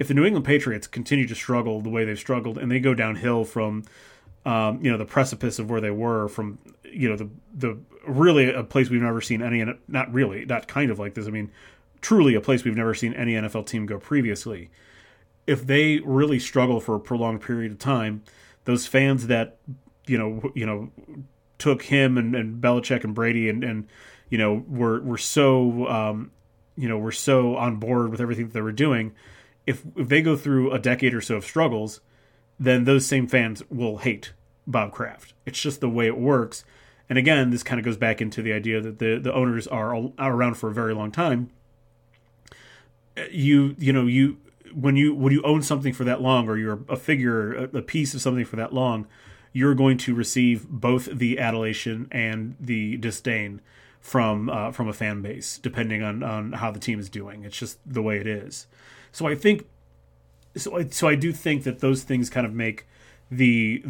if 0.00 0.08
the 0.08 0.14
New 0.14 0.24
England 0.24 0.46
Patriots 0.46 0.86
continue 0.86 1.28
to 1.28 1.34
struggle 1.34 1.80
the 1.82 1.90
way 1.90 2.04
they've 2.04 2.18
struggled 2.18 2.56
and 2.58 2.70
they 2.72 2.80
go 2.80 2.94
downhill 2.94 3.44
from 3.44 3.84
um, 4.46 4.82
you 4.82 4.90
know 4.90 4.96
the 4.96 5.04
precipice 5.04 5.58
of 5.58 5.70
where 5.70 5.80
they 5.80 5.90
were 5.90 6.26
from 6.26 6.58
you 6.84 7.08
know 7.08 7.16
the 7.16 7.28
the 7.54 7.78
really 8.06 8.52
a 8.52 8.62
place 8.62 8.90
we've 8.90 9.02
never 9.02 9.20
seen 9.20 9.42
any 9.42 9.64
not 9.88 10.12
really 10.12 10.44
not 10.44 10.68
kind 10.68 10.90
of 10.90 10.98
like 10.98 11.14
this 11.14 11.26
I 11.26 11.30
mean 11.30 11.50
truly 12.00 12.34
a 12.34 12.40
place 12.40 12.64
we've 12.64 12.76
never 12.76 12.94
seen 12.94 13.12
any 13.14 13.34
NFL 13.34 13.66
team 13.66 13.86
go 13.86 13.98
previously 13.98 14.70
if 15.46 15.66
they 15.66 15.98
really 15.98 16.38
struggle 16.38 16.80
for 16.80 16.94
a 16.94 17.00
prolonged 17.00 17.42
period 17.42 17.72
of 17.72 17.78
time 17.78 18.22
those 18.64 18.86
fans 18.86 19.26
that 19.26 19.56
you 20.06 20.18
know 20.18 20.50
you 20.54 20.66
know 20.66 20.90
took 21.58 21.82
him 21.82 22.16
and, 22.16 22.34
and 22.34 22.62
Belichick 22.62 23.04
and 23.04 23.14
Brady 23.14 23.48
and 23.48 23.62
and 23.62 23.86
you 24.28 24.38
know 24.38 24.64
were 24.68 25.00
were 25.00 25.18
so 25.18 25.86
um, 25.88 26.30
you 26.76 26.88
know 26.88 26.98
were 26.98 27.12
so 27.12 27.56
on 27.56 27.76
board 27.76 28.10
with 28.10 28.20
everything 28.20 28.46
that 28.46 28.54
they 28.54 28.62
were 28.62 28.72
doing 28.72 29.12
if 29.66 29.84
if 29.96 30.08
they 30.08 30.22
go 30.22 30.36
through 30.36 30.72
a 30.72 30.78
decade 30.78 31.14
or 31.14 31.20
so 31.20 31.36
of 31.36 31.44
struggles, 31.44 32.00
then 32.58 32.84
those 32.84 33.06
same 33.06 33.26
fans 33.26 33.62
will 33.70 33.98
hate 33.98 34.32
Bob 34.66 34.92
Kraft. 34.92 35.32
It's 35.46 35.60
just 35.60 35.80
the 35.80 35.88
way 35.88 36.06
it 36.06 36.18
works. 36.18 36.64
And 37.10 37.18
again, 37.18 37.50
this 37.50 37.64
kind 37.64 37.80
of 37.80 37.84
goes 37.84 37.96
back 37.96 38.22
into 38.22 38.40
the 38.40 38.52
idea 38.52 38.80
that 38.80 39.00
the 39.00 39.18
the 39.18 39.34
owners 39.34 39.66
are, 39.66 39.94
are 40.16 40.32
around 40.32 40.54
for 40.54 40.70
a 40.70 40.72
very 40.72 40.94
long 40.94 41.10
time. 41.10 41.50
You 43.30 43.74
you 43.78 43.92
know 43.92 44.06
you 44.06 44.38
when 44.72 44.94
you 44.94 45.12
when 45.12 45.32
you 45.32 45.42
own 45.42 45.62
something 45.62 45.92
for 45.92 46.04
that 46.04 46.22
long 46.22 46.48
or 46.48 46.56
you're 46.56 46.80
a 46.88 46.96
figure 46.96 47.52
a, 47.52 47.78
a 47.78 47.82
piece 47.82 48.14
of 48.14 48.20
something 48.20 48.44
for 48.44 48.54
that 48.56 48.72
long, 48.72 49.08
you're 49.52 49.74
going 49.74 49.98
to 49.98 50.14
receive 50.14 50.68
both 50.68 51.06
the 51.06 51.40
adulation 51.40 52.06
and 52.12 52.54
the 52.60 52.96
disdain 52.98 53.60
from 54.00 54.48
uh, 54.48 54.70
from 54.70 54.86
a 54.86 54.92
fan 54.92 55.20
base, 55.20 55.58
depending 55.58 56.04
on 56.04 56.22
on 56.22 56.52
how 56.52 56.70
the 56.70 56.78
team 56.78 57.00
is 57.00 57.10
doing. 57.10 57.42
It's 57.42 57.58
just 57.58 57.78
the 57.84 58.02
way 58.02 58.18
it 58.18 58.26
is. 58.28 58.68
So 59.10 59.26
I 59.26 59.34
think 59.34 59.66
so 60.56 60.78
I, 60.78 60.86
so 60.86 61.08
I 61.08 61.16
do 61.16 61.32
think 61.32 61.64
that 61.64 61.80
those 61.80 62.04
things 62.04 62.30
kind 62.30 62.46
of 62.46 62.54
make 62.54 62.86
the 63.32 63.84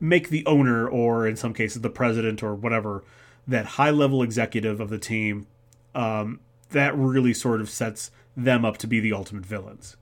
make 0.00 0.28
the 0.28 0.44
owner 0.46 0.88
or 0.88 1.26
in 1.26 1.36
some 1.36 1.54
cases 1.54 1.82
the 1.82 1.90
president 1.90 2.42
or 2.42 2.54
whatever 2.54 3.02
that 3.46 3.66
high 3.66 3.90
level 3.90 4.22
executive 4.22 4.80
of 4.80 4.90
the 4.90 4.98
team 4.98 5.46
um, 5.94 6.40
that 6.70 6.96
really 6.96 7.32
sort 7.32 7.60
of 7.60 7.70
sets 7.70 8.10
them 8.36 8.64
up 8.64 8.76
to 8.78 8.86
be 8.86 9.00
the 9.00 9.12
ultimate 9.12 9.46
villains. 9.46 9.96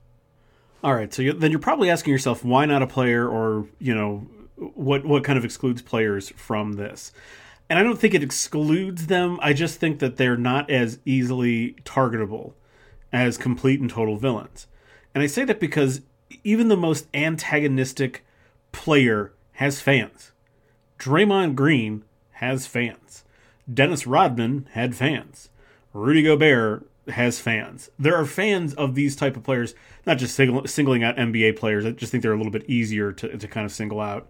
All 0.83 0.93
right, 0.93 1.13
so 1.13 1.31
then 1.31 1.51
you're 1.51 1.59
probably 1.59 1.89
asking 1.89 2.11
yourself 2.11 2.43
why 2.43 2.65
not 2.65 2.81
a 2.81 2.87
player 2.87 3.27
or 3.27 3.67
you 3.79 3.95
know 3.95 4.27
what 4.55 5.05
what 5.05 5.23
kind 5.23 5.37
of 5.37 5.45
excludes 5.45 5.81
players 5.81 6.29
from 6.31 6.73
this. 6.73 7.11
And 7.69 7.79
I 7.79 7.83
don't 7.83 7.97
think 7.97 8.13
it 8.13 8.21
excludes 8.21 9.07
them. 9.07 9.39
I 9.41 9.53
just 9.53 9.79
think 9.79 9.99
that 9.99 10.17
they're 10.17 10.37
not 10.37 10.69
as 10.69 10.99
easily 11.03 11.75
targetable 11.83 12.53
as 13.11 13.37
complete 13.37 13.79
and 13.79 13.89
total 13.89 14.17
villains. 14.17 14.67
And 15.15 15.23
I 15.23 15.27
say 15.27 15.45
that 15.45 15.59
because 15.59 16.01
even 16.43 16.67
the 16.67 16.77
most 16.77 17.07
antagonistic 17.13 18.23
player 18.71 19.33
has 19.55 19.81
fans. 19.81 20.31
Draymond 20.99 21.55
Green 21.55 22.03
has 22.33 22.67
fans. 22.67 23.23
Dennis 23.71 24.05
Rodman 24.05 24.67
had 24.71 24.95
fans. 24.95 25.49
Rudy 25.93 26.23
Gobert 26.23 26.87
has 27.07 27.39
fans. 27.39 27.89
There 27.97 28.15
are 28.15 28.25
fans 28.25 28.73
of 28.75 28.95
these 28.95 29.15
type 29.15 29.37
of 29.37 29.43
players, 29.43 29.75
not 30.05 30.17
just 30.17 30.35
singling 30.35 31.03
out 31.03 31.17
NBA 31.17 31.57
players. 31.57 31.85
I 31.85 31.91
just 31.91 32.11
think 32.11 32.21
they're 32.21 32.33
a 32.33 32.37
little 32.37 32.51
bit 32.51 32.69
easier 32.69 33.11
to, 33.13 33.37
to 33.37 33.47
kind 33.47 33.65
of 33.65 33.71
single 33.71 34.01
out 34.01 34.27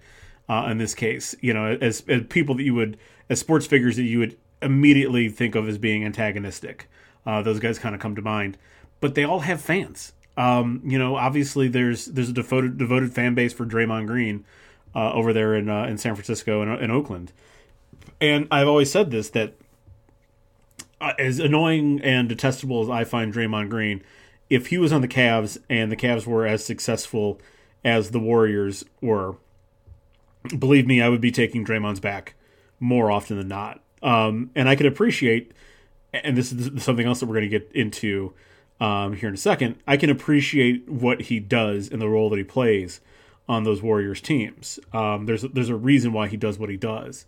uh, 0.48 0.68
in 0.70 0.78
this 0.78 0.94
case. 0.94 1.36
You 1.42 1.54
know, 1.54 1.78
as, 1.80 2.04
as 2.08 2.24
people 2.30 2.56
that 2.56 2.64
you 2.64 2.74
would, 2.76 2.98
as 3.30 3.40
sports 3.40 3.66
figures 3.66 3.96
that 3.96 4.04
you 4.04 4.20
would 4.20 4.38
immediately 4.62 5.30
think 5.30 5.56
of 5.56 5.68
as 5.68 5.78
being 5.78 6.04
antagonistic. 6.06 6.90
Uh, 7.26 7.42
those 7.42 7.60
guys 7.60 7.80
kind 7.80 7.96
of 7.96 8.02
come 8.02 8.16
to 8.16 8.22
mind 8.22 8.58
but 9.00 9.16
they 9.16 9.24
all 9.24 9.42
have 9.42 9.62
fans. 9.62 10.14
Um, 10.38 10.82
you 10.84 11.00
know, 11.00 11.16
obviously 11.16 11.68
there's 11.68 12.06
there's 12.08 12.30
a 12.30 12.34
devoted 12.34 12.78
devoted 12.78 13.14
fan 13.14 13.36
base 13.36 13.54
for 13.54 13.66
Draymond 13.66 14.08
Green 14.08 14.44
uh, 14.96 15.12
over 15.14 15.34
there 15.34 15.54
in 15.54 15.70
uh, 15.70 15.84
in 15.86 15.98
San 15.98 16.16
Francisco 16.16 16.62
and 16.62 16.82
in 16.82 16.90
Oakland, 16.90 17.32
and 18.22 18.48
I've 18.50 18.68
always 18.68 18.92
said 18.92 19.12
this 19.12 19.30
that 19.32 19.56
uh, 21.02 21.14
as 21.20 21.40
annoying 21.40 22.02
and 22.02 22.30
detestable 22.30 22.82
as 22.82 22.90
I 22.90 23.04
find 23.04 23.34
Draymond 23.34 23.70
Green, 23.70 24.02
if 24.50 24.68
he 24.68 24.78
was 24.78 24.94
on 24.94 25.02
the 25.02 25.08
Cavs 25.08 25.58
and 25.70 25.92
the 25.92 25.98
Cavs 25.98 26.26
were 26.26 26.46
as 26.46 26.64
successful 26.64 27.40
as 27.84 28.12
the 28.12 28.20
Warriors 28.20 28.86
were, 29.02 29.36
believe 30.58 30.88
me, 30.88 31.02
I 31.02 31.10
would 31.10 31.22
be 31.22 31.32
taking 31.32 31.66
Draymond's 31.66 32.00
back 32.00 32.36
more 32.80 33.12
often 33.12 33.38
than 33.38 33.48
not. 33.48 33.82
Um, 34.02 34.52
and 34.56 34.70
I 34.70 34.76
could 34.76 34.86
appreciate, 34.86 35.52
and 36.14 36.38
this 36.38 36.52
is 36.52 36.84
something 36.84 37.06
else 37.06 37.20
that 37.20 37.26
we're 37.26 37.36
going 37.36 37.50
to 37.50 37.60
get 37.60 37.72
into 37.74 38.34
um, 38.80 39.14
here 39.14 39.30
in 39.30 39.36
a 39.36 39.38
second. 39.38 39.78
I 39.88 39.98
can 39.98 40.10
appreciate 40.10 40.88
what 40.90 41.22
he 41.22 41.40
does 41.40 41.90
and 41.90 42.02
the 42.02 42.10
role 42.10 42.30
that 42.30 42.38
he 42.38 42.44
plays 42.44 43.02
on 43.48 43.64
those 43.64 43.82
Warriors 43.82 44.22
teams. 44.22 44.80
Um, 44.94 45.26
there's 45.26 45.44
there's 45.44 45.70
a 45.70 45.76
reason 45.76 46.14
why 46.14 46.28
he 46.28 46.38
does 46.38 46.58
what 46.58 46.70
he 46.70 46.78
does, 46.78 47.26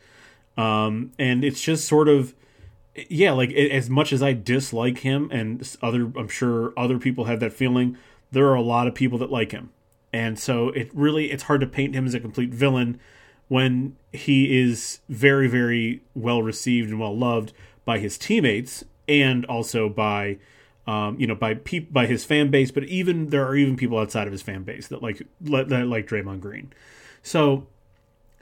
um, 0.57 1.11
and 1.19 1.43
it's 1.43 1.61
just 1.61 1.87
sort 1.87 2.07
of 2.07 2.33
yeah, 3.09 3.31
like 3.31 3.51
as 3.51 3.89
much 3.89 4.11
as 4.11 4.23
I 4.23 4.33
dislike 4.33 4.99
him, 4.99 5.29
and 5.31 5.77
other 5.81 6.11
I'm 6.17 6.27
sure 6.27 6.73
other 6.77 6.97
people 6.97 7.25
have 7.25 7.39
that 7.39 7.53
feeling. 7.53 7.97
There 8.31 8.47
are 8.47 8.55
a 8.55 8.61
lot 8.61 8.87
of 8.87 8.95
people 8.95 9.17
that 9.19 9.31
like 9.31 9.51
him, 9.51 9.71
and 10.11 10.39
so 10.39 10.69
it 10.69 10.89
really 10.93 11.31
it's 11.31 11.43
hard 11.43 11.61
to 11.61 11.67
paint 11.67 11.95
him 11.95 12.05
as 12.05 12.13
a 12.13 12.19
complete 12.19 12.53
villain 12.53 12.99
when 13.47 13.95
he 14.11 14.59
is 14.59 14.99
very 15.07 15.47
very 15.47 16.01
well 16.13 16.41
received 16.41 16.89
and 16.89 16.99
well 16.99 17.15
loved 17.15 17.53
by 17.85 17.99
his 17.99 18.17
teammates 18.17 18.83
and 19.07 19.45
also 19.45 19.87
by 19.87 20.37
um, 20.87 21.19
you 21.19 21.27
know 21.27 21.35
by 21.35 21.53
pe- 21.53 21.79
by 21.79 22.05
his 22.05 22.23
fan 22.23 22.49
base 22.49 22.71
but 22.71 22.83
even 22.85 23.27
there 23.27 23.45
are 23.45 23.55
even 23.55 23.75
people 23.75 23.97
outside 23.97 24.25
of 24.25 24.31
his 24.31 24.41
fan 24.41 24.63
base 24.63 24.87
that 24.87 25.03
like 25.03 25.21
that 25.41 25.87
like 25.87 26.07
Draymond 26.07 26.39
Green. 26.39 26.73
So 27.21 27.67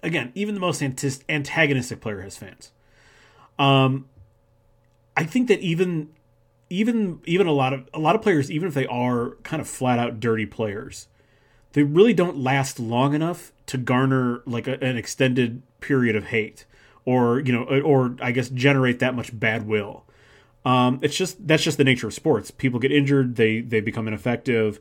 again 0.03 0.31
even 0.35 0.53
the 0.53 0.61
most 0.61 0.81
antagonistic 0.81 1.99
player 1.99 2.21
has 2.21 2.37
fans. 2.37 2.71
Um 3.57 4.07
I 5.17 5.23
think 5.25 5.47
that 5.47 5.59
even 5.59 6.09
even 6.69 7.19
even 7.25 7.47
a 7.47 7.51
lot 7.51 7.73
of 7.73 7.89
a 7.93 7.99
lot 7.99 8.15
of 8.15 8.21
players 8.21 8.51
even 8.51 8.67
if 8.67 8.73
they 8.73 8.87
are 8.87 9.31
kind 9.43 9.61
of 9.61 9.67
flat 9.67 9.99
out 9.99 10.19
dirty 10.19 10.45
players 10.45 11.07
they 11.73 11.83
really 11.83 12.13
don't 12.13 12.37
last 12.37 12.79
long 12.79 13.13
enough 13.13 13.51
to 13.67 13.77
garner 13.77 14.41
like 14.45 14.67
a, 14.67 14.73
an 14.83 14.97
extended 14.97 15.61
period 15.79 16.15
of 16.15 16.27
hate 16.27 16.65
or 17.05 17.39
you 17.39 17.51
know 17.53 17.63
or 17.81 18.15
i 18.19 18.31
guess 18.31 18.49
generate 18.49 18.99
that 18.99 19.13
much 19.13 19.37
bad 19.37 19.67
will 19.67 20.04
um, 20.65 20.99
it's 21.01 21.15
just 21.15 21.47
that's 21.47 21.63
just 21.63 21.77
the 21.77 21.83
nature 21.83 22.07
of 22.07 22.13
sports 22.13 22.51
people 22.51 22.79
get 22.79 22.91
injured 22.91 23.35
they 23.35 23.61
they 23.61 23.79
become 23.79 24.07
ineffective 24.07 24.79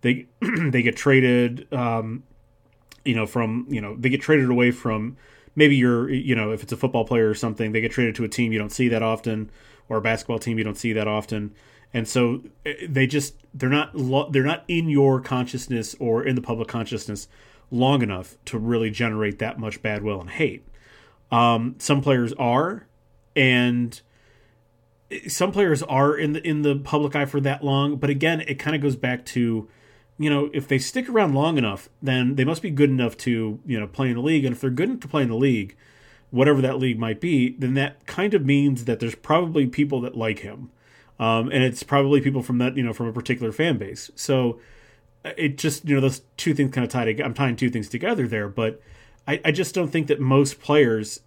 they 0.00 0.26
they 0.40 0.82
get 0.82 0.96
traded 0.96 1.72
um, 1.72 2.22
you 3.04 3.14
know 3.14 3.26
from 3.26 3.66
you 3.68 3.80
know 3.80 3.96
they 3.96 4.08
get 4.08 4.20
traded 4.20 4.50
away 4.50 4.70
from 4.70 5.16
maybe 5.54 5.76
you're 5.76 6.10
you 6.10 6.34
know 6.34 6.50
if 6.50 6.62
it's 6.62 6.72
a 6.72 6.76
football 6.76 7.04
player 7.04 7.28
or 7.28 7.34
something 7.34 7.72
they 7.72 7.80
get 7.80 7.92
traded 7.92 8.14
to 8.14 8.24
a 8.24 8.28
team 8.28 8.52
you 8.52 8.58
don't 8.58 8.72
see 8.72 8.88
that 8.88 9.02
often 9.02 9.50
or 9.88 9.98
a 9.98 10.00
basketball 10.00 10.38
team 10.38 10.58
you 10.58 10.64
don't 10.64 10.78
see 10.78 10.92
that 10.92 11.06
often 11.06 11.54
and 11.94 12.08
so 12.08 12.42
eh, 12.64 12.74
they 12.88 13.06
just 13.06 13.34
they're 13.54 13.70
not 13.70 13.94
lo- 13.94 14.28
they're 14.30 14.42
not 14.42 14.64
in 14.68 14.88
your 14.88 15.20
consciousness 15.20 15.94
or 15.98 16.24
in 16.24 16.34
the 16.34 16.42
public 16.42 16.68
consciousness 16.68 17.28
long 17.70 18.02
enough 18.02 18.36
to 18.44 18.58
really 18.58 18.90
generate 18.90 19.38
that 19.38 19.58
much 19.58 19.82
bad 19.82 20.02
will 20.02 20.20
and 20.20 20.30
hate. 20.30 20.66
Um, 21.30 21.74
some 21.78 22.00
players 22.02 22.32
are, 22.34 22.86
and 23.34 24.00
some 25.28 25.52
players 25.52 25.82
are 25.84 26.16
in 26.16 26.32
the 26.32 26.46
in 26.46 26.62
the 26.62 26.76
public 26.76 27.14
eye 27.14 27.26
for 27.26 27.40
that 27.40 27.64
long. 27.64 27.96
But 27.96 28.10
again, 28.10 28.40
it 28.42 28.58
kind 28.58 28.74
of 28.74 28.82
goes 28.82 28.96
back 28.96 29.24
to, 29.26 29.68
you 30.18 30.30
know, 30.30 30.50
if 30.52 30.66
they 30.66 30.78
stick 30.78 31.08
around 31.08 31.34
long 31.34 31.58
enough, 31.58 31.88
then 32.02 32.34
they 32.34 32.44
must 32.44 32.62
be 32.62 32.70
good 32.70 32.90
enough 32.90 33.16
to 33.18 33.60
you 33.64 33.80
know 33.80 33.86
play 33.86 34.08
in 34.08 34.16
the 34.16 34.22
league. 34.22 34.44
And 34.44 34.54
if 34.54 34.60
they're 34.60 34.70
good 34.70 34.88
enough 34.88 35.00
to 35.00 35.08
play 35.08 35.22
in 35.22 35.28
the 35.28 35.36
league, 35.36 35.76
whatever 36.30 36.60
that 36.60 36.78
league 36.78 36.98
might 36.98 37.20
be, 37.20 37.50
then 37.58 37.74
that 37.74 38.06
kind 38.06 38.34
of 38.34 38.44
means 38.44 38.84
that 38.84 39.00
there's 39.00 39.14
probably 39.14 39.66
people 39.66 40.00
that 40.00 40.16
like 40.16 40.40
him, 40.40 40.70
um, 41.18 41.50
and 41.50 41.62
it's 41.62 41.82
probably 41.82 42.20
people 42.20 42.42
from 42.42 42.58
that 42.58 42.76
you 42.76 42.82
know 42.82 42.92
from 42.92 43.06
a 43.06 43.12
particular 43.12 43.52
fan 43.52 43.78
base. 43.78 44.10
So 44.16 44.60
it 45.24 45.56
just 45.58 45.88
you 45.88 45.94
know 45.94 46.00
those 46.00 46.22
two 46.36 46.54
things 46.54 46.72
kind 46.72 46.84
of 46.84 46.90
tie. 46.90 47.16
I'm 47.24 47.34
tying 47.34 47.56
two 47.56 47.70
things 47.70 47.88
together 47.88 48.26
there, 48.26 48.48
but 48.48 48.80
I, 49.26 49.40
I 49.44 49.52
just 49.52 49.74
don't 49.74 49.88
think 49.88 50.06
that 50.08 50.20
most 50.20 50.60
players 50.60 51.20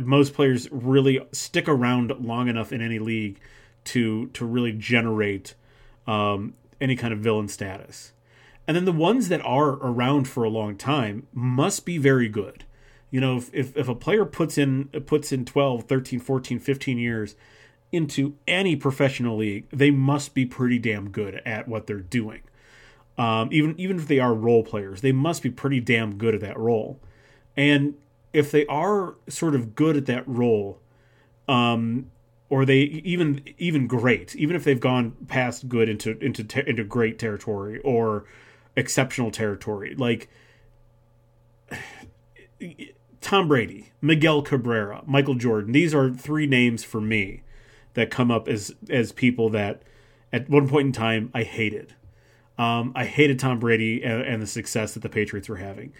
most 0.00 0.34
players 0.34 0.68
really 0.70 1.20
stick 1.32 1.68
around 1.68 2.12
long 2.20 2.48
enough 2.48 2.72
in 2.72 2.80
any 2.80 2.98
league 2.98 3.40
to 3.84 4.26
to 4.28 4.44
really 4.44 4.72
generate 4.72 5.54
um, 6.06 6.54
any 6.80 6.96
kind 6.96 7.12
of 7.12 7.20
villain 7.20 7.48
status. 7.48 8.12
And 8.66 8.76
then 8.76 8.84
the 8.84 8.92
ones 8.92 9.28
that 9.28 9.40
are 9.40 9.70
around 9.70 10.28
for 10.28 10.44
a 10.44 10.48
long 10.48 10.76
time 10.76 11.26
must 11.32 11.84
be 11.84 11.98
very 11.98 12.28
good. 12.28 12.64
You 13.10 13.20
know, 13.20 13.36
if, 13.36 13.52
if, 13.52 13.76
if 13.76 13.88
a 13.88 13.94
player 13.94 14.24
puts 14.24 14.56
in 14.56 14.86
puts 15.06 15.32
in 15.32 15.44
12, 15.44 15.84
13, 15.84 16.20
14, 16.20 16.58
15 16.58 16.98
years 16.98 17.34
into 17.90 18.36
any 18.46 18.74
professional 18.74 19.36
league, 19.36 19.68
they 19.70 19.90
must 19.90 20.32
be 20.34 20.46
pretty 20.46 20.78
damn 20.78 21.10
good 21.10 21.42
at 21.44 21.68
what 21.68 21.86
they're 21.86 22.00
doing. 22.00 22.40
Um, 23.18 23.48
even 23.52 23.78
even 23.78 23.98
if 23.98 24.08
they 24.08 24.18
are 24.18 24.32
role 24.32 24.62
players, 24.62 25.02
they 25.02 25.12
must 25.12 25.42
be 25.42 25.50
pretty 25.50 25.80
damn 25.80 26.16
good 26.16 26.34
at 26.34 26.40
that 26.40 26.58
role. 26.58 27.00
And 27.56 27.94
if 28.32 28.50
they 28.50 28.66
are 28.66 29.16
sort 29.28 29.54
of 29.54 29.74
good 29.74 29.96
at 29.96 30.06
that 30.06 30.26
role, 30.26 30.80
um, 31.48 32.10
or 32.48 32.64
they 32.64 32.80
even 32.80 33.42
even 33.58 33.86
great, 33.86 34.36
even 34.36 34.56
if 34.56 34.64
they've 34.64 34.80
gone 34.80 35.12
past 35.28 35.68
good 35.68 35.88
into 35.88 36.18
into 36.18 36.44
ter- 36.44 36.60
into 36.60 36.84
great 36.84 37.18
territory 37.18 37.80
or 37.80 38.24
exceptional 38.76 39.30
territory, 39.30 39.94
like 39.94 40.28
Tom 43.20 43.48
Brady, 43.48 43.92
Miguel 44.00 44.42
Cabrera, 44.42 45.02
Michael 45.06 45.34
Jordan. 45.34 45.72
These 45.72 45.94
are 45.94 46.10
three 46.10 46.46
names 46.46 46.84
for 46.84 47.00
me 47.00 47.42
that 47.94 48.10
come 48.10 48.30
up 48.30 48.48
as 48.48 48.74
as 48.90 49.12
people 49.12 49.48
that 49.50 49.82
at 50.32 50.48
one 50.48 50.68
point 50.68 50.86
in 50.86 50.92
time 50.92 51.30
I 51.34 51.42
hated. 51.42 51.94
Um, 52.58 52.92
I 52.94 53.06
hated 53.06 53.38
Tom 53.38 53.58
Brady 53.58 54.02
and, 54.04 54.20
and, 54.22 54.42
the 54.42 54.46
success 54.46 54.92
that 54.92 55.00
the 55.00 55.08
Patriots 55.08 55.48
were 55.48 55.56
having. 55.56 55.94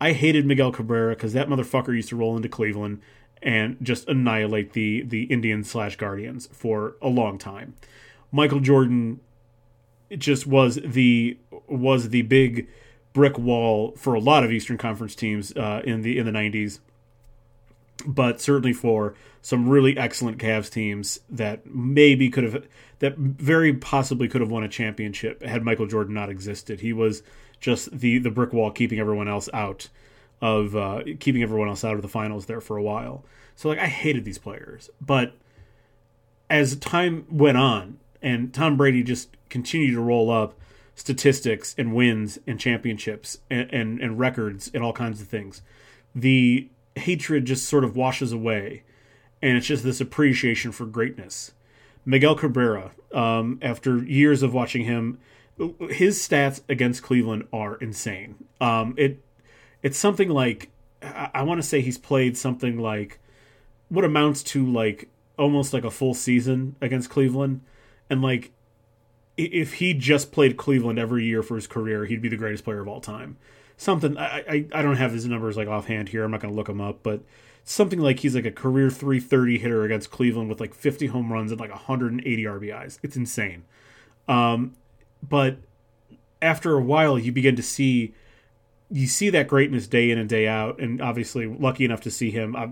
I 0.00 0.12
hated 0.12 0.46
Miguel 0.46 0.72
Cabrera 0.72 1.14
because 1.14 1.32
that 1.32 1.48
motherfucker 1.48 1.94
used 1.94 2.10
to 2.10 2.16
roll 2.16 2.36
into 2.36 2.48
Cleveland 2.48 3.00
and 3.42 3.76
just 3.82 4.08
annihilate 4.08 4.72
the 4.72 5.02
the 5.02 5.24
Indians 5.24 5.70
slash 5.70 5.96
Guardians 5.96 6.48
for 6.52 6.96
a 7.00 7.08
long 7.08 7.38
time. 7.38 7.74
Michael 8.32 8.60
Jordan 8.60 9.20
just 10.10 10.46
was 10.46 10.78
the 10.84 11.38
was 11.66 12.10
the 12.10 12.22
big 12.22 12.68
brick 13.12 13.38
wall 13.38 13.92
for 13.96 14.14
a 14.14 14.20
lot 14.20 14.44
of 14.44 14.52
Eastern 14.52 14.76
Conference 14.76 15.14
teams 15.14 15.56
uh, 15.56 15.80
in 15.84 16.02
the 16.02 16.18
in 16.18 16.26
the 16.26 16.32
'90s, 16.32 16.80
but 18.06 18.40
certainly 18.40 18.72
for 18.72 19.14
some 19.42 19.68
really 19.68 19.96
excellent 19.96 20.38
Cavs 20.38 20.70
teams 20.70 21.20
that 21.30 21.64
maybe 21.66 22.28
could 22.28 22.44
have 22.44 22.66
that 22.98 23.16
very 23.16 23.72
possibly 23.72 24.28
could 24.28 24.40
have 24.40 24.50
won 24.50 24.64
a 24.64 24.68
championship 24.68 25.42
had 25.42 25.62
Michael 25.62 25.86
Jordan 25.86 26.14
not 26.14 26.30
existed. 26.30 26.80
He 26.80 26.92
was 26.92 27.22
just 27.60 27.98
the 27.98 28.18
the 28.18 28.30
brick 28.30 28.52
wall 28.52 28.70
keeping 28.70 28.98
everyone 28.98 29.28
else 29.28 29.48
out 29.52 29.88
of 30.40 30.76
uh, 30.76 31.02
keeping 31.20 31.42
everyone 31.42 31.68
else 31.68 31.84
out 31.84 31.94
of 31.94 32.02
the 32.02 32.08
finals 32.08 32.46
there 32.46 32.60
for 32.60 32.76
a 32.76 32.82
while. 32.82 33.24
So 33.54 33.68
like 33.68 33.78
I 33.78 33.86
hated 33.86 34.24
these 34.24 34.38
players, 34.38 34.90
but 35.00 35.34
as 36.50 36.76
time 36.76 37.26
went 37.30 37.56
on 37.56 37.98
and 38.22 38.52
Tom 38.52 38.76
Brady 38.76 39.02
just 39.02 39.30
continued 39.48 39.92
to 39.92 40.00
roll 40.00 40.30
up 40.30 40.54
statistics 40.94 41.74
and 41.76 41.94
wins 41.94 42.38
and 42.46 42.58
championships 42.58 43.38
and, 43.50 43.72
and, 43.72 44.00
and 44.00 44.18
records 44.18 44.70
and 44.72 44.82
all 44.82 44.92
kinds 44.92 45.20
of 45.20 45.28
things, 45.28 45.62
the 46.14 46.68
hatred 46.96 47.44
just 47.44 47.66
sort 47.66 47.84
of 47.84 47.96
washes 47.96 48.32
away 48.32 48.82
and 49.42 49.56
it's 49.56 49.66
just 49.66 49.84
this 49.84 50.00
appreciation 50.00 50.72
for 50.72 50.86
greatness. 50.86 51.52
Miguel 52.04 52.36
Cabrera, 52.36 52.92
um, 53.12 53.58
after 53.60 54.02
years 54.02 54.42
of 54.42 54.54
watching 54.54 54.84
him, 54.84 55.18
his 55.90 56.18
stats 56.18 56.60
against 56.68 57.02
Cleveland 57.02 57.48
are 57.52 57.76
insane. 57.76 58.44
Um, 58.60 58.94
it 58.96 59.22
it's 59.82 59.98
something 59.98 60.28
like 60.28 60.70
I, 61.02 61.30
I 61.34 61.42
want 61.42 61.60
to 61.60 61.66
say 61.66 61.80
he's 61.80 61.98
played 61.98 62.36
something 62.36 62.78
like 62.78 63.18
what 63.88 64.04
amounts 64.04 64.42
to 64.42 64.66
like 64.66 65.08
almost 65.38 65.72
like 65.72 65.84
a 65.84 65.90
full 65.90 66.14
season 66.14 66.76
against 66.80 67.10
Cleveland, 67.10 67.62
and 68.10 68.22
like 68.22 68.52
if 69.36 69.74
he 69.74 69.94
just 69.94 70.32
played 70.32 70.56
Cleveland 70.56 70.98
every 70.98 71.24
year 71.24 71.42
for 71.42 71.56
his 71.56 71.66
career, 71.66 72.06
he'd 72.06 72.22
be 72.22 72.28
the 72.28 72.36
greatest 72.36 72.64
player 72.64 72.80
of 72.80 72.88
all 72.88 73.00
time. 73.00 73.36
Something 73.76 74.16
I 74.18 74.44
I, 74.48 74.66
I 74.72 74.82
don't 74.82 74.96
have 74.96 75.12
his 75.12 75.26
numbers 75.26 75.56
like 75.56 75.68
offhand 75.68 76.10
here. 76.10 76.24
I'm 76.24 76.30
not 76.30 76.40
going 76.40 76.52
to 76.52 76.56
look 76.56 76.66
them 76.66 76.80
up, 76.80 77.02
but 77.02 77.22
something 77.64 77.98
like 77.98 78.20
he's 78.20 78.34
like 78.34 78.46
a 78.46 78.52
career 78.52 78.90
330 78.90 79.58
hitter 79.58 79.84
against 79.84 80.10
Cleveland 80.10 80.48
with 80.48 80.60
like 80.60 80.74
50 80.74 81.06
home 81.08 81.32
runs 81.32 81.50
and 81.50 81.60
like 81.60 81.70
180 81.70 82.44
RBIs. 82.44 82.98
It's 83.02 83.16
insane. 83.16 83.64
Um, 84.28 84.74
but 85.22 85.58
after 86.42 86.76
a 86.76 86.80
while, 86.80 87.18
you 87.18 87.32
begin 87.32 87.56
to 87.56 87.62
see 87.62 88.14
you 88.90 89.06
see 89.06 89.30
that 89.30 89.48
greatness 89.48 89.86
day 89.86 90.10
in 90.10 90.18
and 90.18 90.28
day 90.28 90.46
out. 90.46 90.78
And 90.78 91.00
obviously, 91.00 91.46
lucky 91.46 91.84
enough 91.84 92.00
to 92.02 92.10
see 92.10 92.30
him. 92.30 92.54
Uh, 92.54 92.68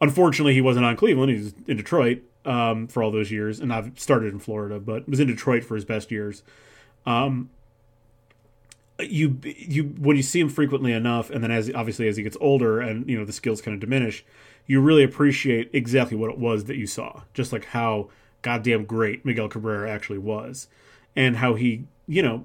unfortunately, 0.00 0.54
he 0.54 0.60
wasn't 0.60 0.84
on 0.84 0.96
Cleveland. 0.96 1.30
He 1.30 1.38
was 1.38 1.54
in 1.66 1.76
Detroit 1.76 2.22
um, 2.44 2.86
for 2.86 3.02
all 3.02 3.10
those 3.10 3.30
years, 3.30 3.60
and 3.60 3.72
I've 3.72 3.98
started 3.98 4.32
in 4.32 4.40
Florida, 4.40 4.78
but 4.78 5.08
was 5.08 5.20
in 5.20 5.26
Detroit 5.26 5.64
for 5.64 5.74
his 5.74 5.84
best 5.84 6.10
years. 6.10 6.42
Um, 7.06 7.50
you 9.00 9.38
you 9.42 9.84
when 9.84 10.16
you 10.16 10.22
see 10.22 10.40
him 10.40 10.48
frequently 10.48 10.92
enough, 10.92 11.30
and 11.30 11.42
then 11.42 11.50
as 11.50 11.70
obviously 11.74 12.08
as 12.08 12.16
he 12.16 12.22
gets 12.22 12.36
older 12.40 12.80
and 12.80 13.08
you 13.08 13.18
know 13.18 13.24
the 13.24 13.32
skills 13.32 13.60
kind 13.60 13.74
of 13.74 13.80
diminish, 13.80 14.24
you 14.66 14.80
really 14.80 15.04
appreciate 15.04 15.70
exactly 15.72 16.16
what 16.16 16.30
it 16.30 16.38
was 16.38 16.64
that 16.64 16.76
you 16.76 16.86
saw, 16.86 17.22
just 17.32 17.52
like 17.52 17.66
how 17.66 18.10
goddamn 18.42 18.84
great 18.84 19.24
Miguel 19.24 19.48
Cabrera 19.48 19.90
actually 19.90 20.18
was, 20.18 20.68
and 21.18 21.38
how 21.38 21.54
he, 21.54 21.84
you 22.06 22.22
know, 22.22 22.44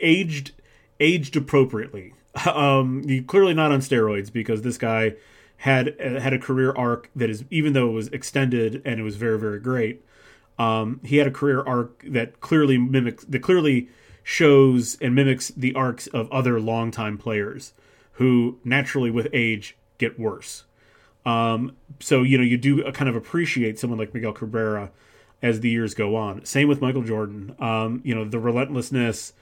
aged 0.00 0.52
aged 0.98 1.36
appropriately. 1.36 2.14
Um, 2.46 3.02
clearly 3.26 3.52
not 3.52 3.72
on 3.72 3.80
steroids 3.80 4.32
because 4.32 4.62
this 4.62 4.78
guy 4.78 5.14
had 5.56 5.98
had 5.98 6.32
a 6.32 6.38
career 6.38 6.72
arc 6.76 7.10
that 7.16 7.28
is 7.28 7.44
even 7.50 7.72
though 7.72 7.88
it 7.88 7.92
was 7.92 8.06
extended 8.08 8.80
and 8.84 9.00
it 9.00 9.02
was 9.02 9.16
very 9.16 9.40
very 9.40 9.58
great. 9.58 10.04
Um, 10.56 11.00
he 11.02 11.16
had 11.16 11.26
a 11.26 11.32
career 11.32 11.64
arc 11.66 12.04
that 12.06 12.38
clearly 12.40 12.78
mimics 12.78 13.24
that 13.24 13.40
clearly 13.40 13.88
shows 14.22 14.96
and 15.00 15.16
mimics 15.16 15.48
the 15.48 15.74
arcs 15.74 16.06
of 16.08 16.30
other 16.30 16.60
longtime 16.60 17.18
players 17.18 17.72
who 18.12 18.60
naturally 18.62 19.10
with 19.10 19.26
age 19.32 19.76
get 19.96 20.16
worse. 20.16 20.62
Um, 21.26 21.72
so 21.98 22.22
you 22.22 22.38
know 22.38 22.44
you 22.44 22.56
do 22.56 22.84
kind 22.92 23.08
of 23.08 23.16
appreciate 23.16 23.80
someone 23.80 23.98
like 23.98 24.14
Miguel 24.14 24.32
Cabrera 24.32 24.92
as 25.42 25.60
the 25.60 25.70
years 25.70 25.94
go 25.94 26.16
on. 26.16 26.44
Same 26.44 26.68
with 26.68 26.80
Michael 26.80 27.02
Jordan. 27.02 27.54
Um, 27.58 28.00
you 28.04 28.14
know 28.14 28.24
the 28.24 28.38
relentlessness, 28.38 29.32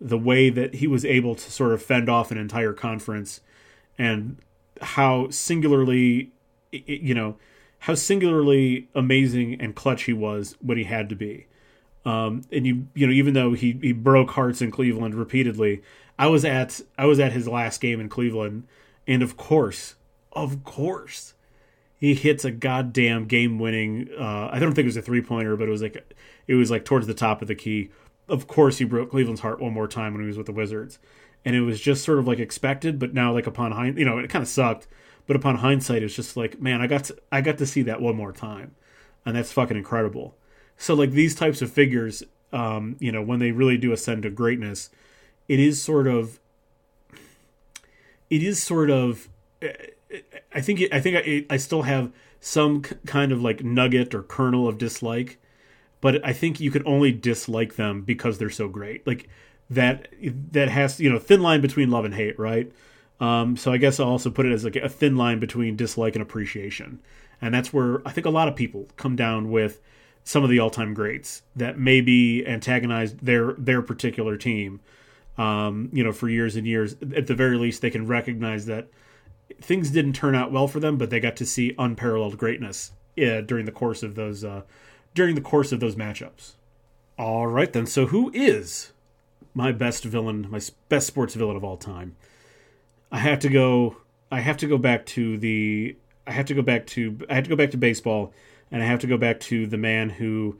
the 0.00 0.18
way 0.18 0.50
that 0.50 0.76
he 0.76 0.86
was 0.86 1.04
able 1.04 1.34
to 1.34 1.50
sort 1.50 1.72
of 1.72 1.82
fend 1.82 2.08
off 2.08 2.30
an 2.30 2.38
entire 2.38 2.72
conference, 2.72 3.40
and 3.98 4.38
how 4.80 5.28
singularly, 5.30 6.30
you 6.72 7.14
know, 7.14 7.36
how 7.80 7.94
singularly 7.94 8.88
amazing 8.94 9.60
and 9.60 9.74
clutch 9.74 10.04
he 10.04 10.12
was 10.12 10.56
when 10.60 10.78
he 10.78 10.84
had 10.84 11.08
to 11.08 11.16
be. 11.16 11.46
Um, 12.04 12.42
and 12.52 12.66
you 12.66 12.86
you 12.94 13.06
know 13.06 13.12
even 13.12 13.34
though 13.34 13.52
he 13.52 13.78
he 13.82 13.92
broke 13.92 14.30
hearts 14.30 14.62
in 14.62 14.70
Cleveland 14.70 15.14
repeatedly, 15.14 15.82
I 16.18 16.28
was 16.28 16.44
at 16.44 16.80
I 16.96 17.06
was 17.06 17.18
at 17.18 17.32
his 17.32 17.48
last 17.48 17.80
game 17.80 18.00
in 18.00 18.08
Cleveland, 18.08 18.64
and 19.06 19.22
of 19.22 19.36
course, 19.36 19.96
of 20.32 20.62
course, 20.64 21.34
he 21.98 22.14
hits 22.14 22.44
a 22.44 22.50
goddamn 22.50 23.26
game 23.26 23.58
winning. 23.58 24.08
Uh, 24.18 24.48
I 24.52 24.58
don't 24.58 24.74
think 24.74 24.84
it 24.84 24.86
was 24.86 24.96
a 24.96 25.02
three 25.02 25.22
pointer, 25.22 25.56
but 25.56 25.68
it 25.68 25.70
was 25.70 25.82
like 25.82 26.14
it 26.46 26.54
was 26.54 26.70
like 26.70 26.84
towards 26.84 27.06
the 27.06 27.14
top 27.14 27.42
of 27.42 27.48
the 27.48 27.54
key. 27.54 27.90
Of 28.28 28.46
course, 28.46 28.78
he 28.78 28.84
broke 28.84 29.10
Cleveland's 29.10 29.40
heart 29.40 29.60
one 29.60 29.72
more 29.72 29.88
time 29.88 30.12
when 30.12 30.22
he 30.22 30.26
was 30.26 30.36
with 30.36 30.46
the 30.46 30.52
Wizards, 30.52 30.98
and 31.44 31.56
it 31.56 31.60
was 31.62 31.80
just 31.80 32.04
sort 32.04 32.18
of 32.18 32.26
like 32.26 32.38
expected. 32.38 32.98
But 32.98 33.14
now, 33.14 33.32
like 33.32 33.46
upon 33.46 33.72
hind, 33.72 33.98
you 33.98 34.04
know, 34.04 34.18
it 34.18 34.30
kind 34.30 34.42
of 34.42 34.48
sucked. 34.48 34.88
But 35.26 35.36
upon 35.36 35.56
hindsight, 35.56 36.04
it's 36.04 36.14
just 36.14 36.36
like, 36.36 36.60
man, 36.60 36.80
I 36.80 36.86
got 36.86 37.04
to, 37.04 37.16
I 37.32 37.40
got 37.40 37.58
to 37.58 37.66
see 37.66 37.82
that 37.82 38.00
one 38.00 38.14
more 38.14 38.32
time, 38.32 38.76
and 39.24 39.34
that's 39.34 39.52
fucking 39.52 39.76
incredible. 39.76 40.36
So 40.76 40.94
like 40.94 41.10
these 41.10 41.34
types 41.34 41.62
of 41.62 41.72
figures, 41.72 42.22
um, 42.52 42.96
you 43.00 43.10
know, 43.10 43.22
when 43.22 43.40
they 43.40 43.50
really 43.50 43.76
do 43.76 43.92
ascend 43.92 44.22
to 44.22 44.30
greatness, 44.30 44.90
it 45.48 45.58
is 45.58 45.82
sort 45.82 46.06
of, 46.06 46.38
it 48.30 48.42
is 48.42 48.62
sort 48.62 48.90
of 48.90 49.28
I 50.56 50.62
think 50.62 50.80
I 50.90 51.00
think 51.00 51.16
I, 51.18 51.54
I 51.54 51.58
still 51.58 51.82
have 51.82 52.10
some 52.40 52.80
kind 52.80 53.30
of 53.30 53.42
like 53.42 53.62
nugget 53.62 54.14
or 54.14 54.22
kernel 54.22 54.66
of 54.66 54.78
dislike, 54.78 55.38
but 56.00 56.24
I 56.26 56.32
think 56.32 56.60
you 56.60 56.70
can 56.70 56.82
only 56.86 57.12
dislike 57.12 57.76
them 57.76 58.00
because 58.00 58.38
they're 58.38 58.48
so 58.48 58.66
great. 58.66 59.06
Like 59.06 59.28
that 59.68 60.08
that 60.52 60.70
has 60.70 60.98
you 60.98 61.10
know 61.10 61.18
thin 61.18 61.42
line 61.42 61.60
between 61.60 61.90
love 61.90 62.06
and 62.06 62.14
hate, 62.14 62.38
right? 62.38 62.72
Um, 63.20 63.58
so 63.58 63.70
I 63.70 63.76
guess 63.76 64.00
I'll 64.00 64.08
also 64.08 64.30
put 64.30 64.46
it 64.46 64.52
as 64.52 64.64
like 64.64 64.76
a 64.76 64.88
thin 64.88 65.16
line 65.16 65.40
between 65.40 65.76
dislike 65.76 66.14
and 66.14 66.22
appreciation, 66.22 67.00
and 67.42 67.52
that's 67.52 67.72
where 67.72 68.00
I 68.08 68.12
think 68.12 68.26
a 68.26 68.30
lot 68.30 68.48
of 68.48 68.56
people 68.56 68.88
come 68.96 69.14
down 69.14 69.50
with 69.50 69.82
some 70.24 70.42
of 70.42 70.48
the 70.50 70.58
all-time 70.58 70.94
greats 70.94 71.42
that 71.54 71.78
maybe 71.78 72.46
antagonized 72.46 73.18
their 73.20 73.52
their 73.58 73.82
particular 73.82 74.38
team, 74.38 74.80
um, 75.36 75.90
you 75.92 76.02
know, 76.02 76.12
for 76.12 76.30
years 76.30 76.56
and 76.56 76.66
years. 76.66 76.96
At 77.14 77.26
the 77.26 77.34
very 77.34 77.58
least, 77.58 77.82
they 77.82 77.90
can 77.90 78.06
recognize 78.06 78.64
that 78.66 78.88
things 79.60 79.90
didn't 79.90 80.14
turn 80.14 80.34
out 80.34 80.52
well 80.52 80.68
for 80.68 80.80
them, 80.80 80.96
but 80.96 81.10
they 81.10 81.20
got 81.20 81.36
to 81.36 81.46
see 81.46 81.74
unparalleled 81.78 82.38
greatness 82.38 82.92
yeah, 83.16 83.40
during 83.40 83.64
the 83.64 83.72
course 83.72 84.02
of 84.02 84.14
those 84.14 84.44
uh, 84.44 84.62
during 85.14 85.34
the 85.34 85.40
course 85.40 85.72
of 85.72 85.80
those 85.80 85.96
matchups. 85.96 86.52
All 87.18 87.46
right, 87.46 87.72
then. 87.72 87.86
So 87.86 88.06
who 88.06 88.30
is 88.34 88.92
my 89.54 89.72
best 89.72 90.04
villain, 90.04 90.46
my 90.50 90.60
best 90.90 91.06
sports 91.06 91.34
villain 91.34 91.56
of 91.56 91.64
all 91.64 91.78
time? 91.78 92.14
I 93.10 93.18
have 93.18 93.40
to 93.40 93.48
go. 93.48 93.96
I 94.30 94.40
have 94.40 94.58
to 94.58 94.66
go 94.66 94.76
back 94.76 95.06
to 95.06 95.38
the. 95.38 95.96
I 96.26 96.32
have 96.32 96.46
to 96.46 96.54
go 96.54 96.62
back 96.62 96.86
to. 96.88 97.18
I 97.30 97.34
have 97.34 97.44
to 97.44 97.50
go 97.50 97.56
back 97.56 97.70
to 97.70 97.78
baseball, 97.78 98.32
and 98.70 98.82
I 98.82 98.86
have 98.86 99.00
to 99.00 99.06
go 99.06 99.16
back 99.16 99.40
to 99.40 99.66
the 99.66 99.78
man 99.78 100.10
who 100.10 100.58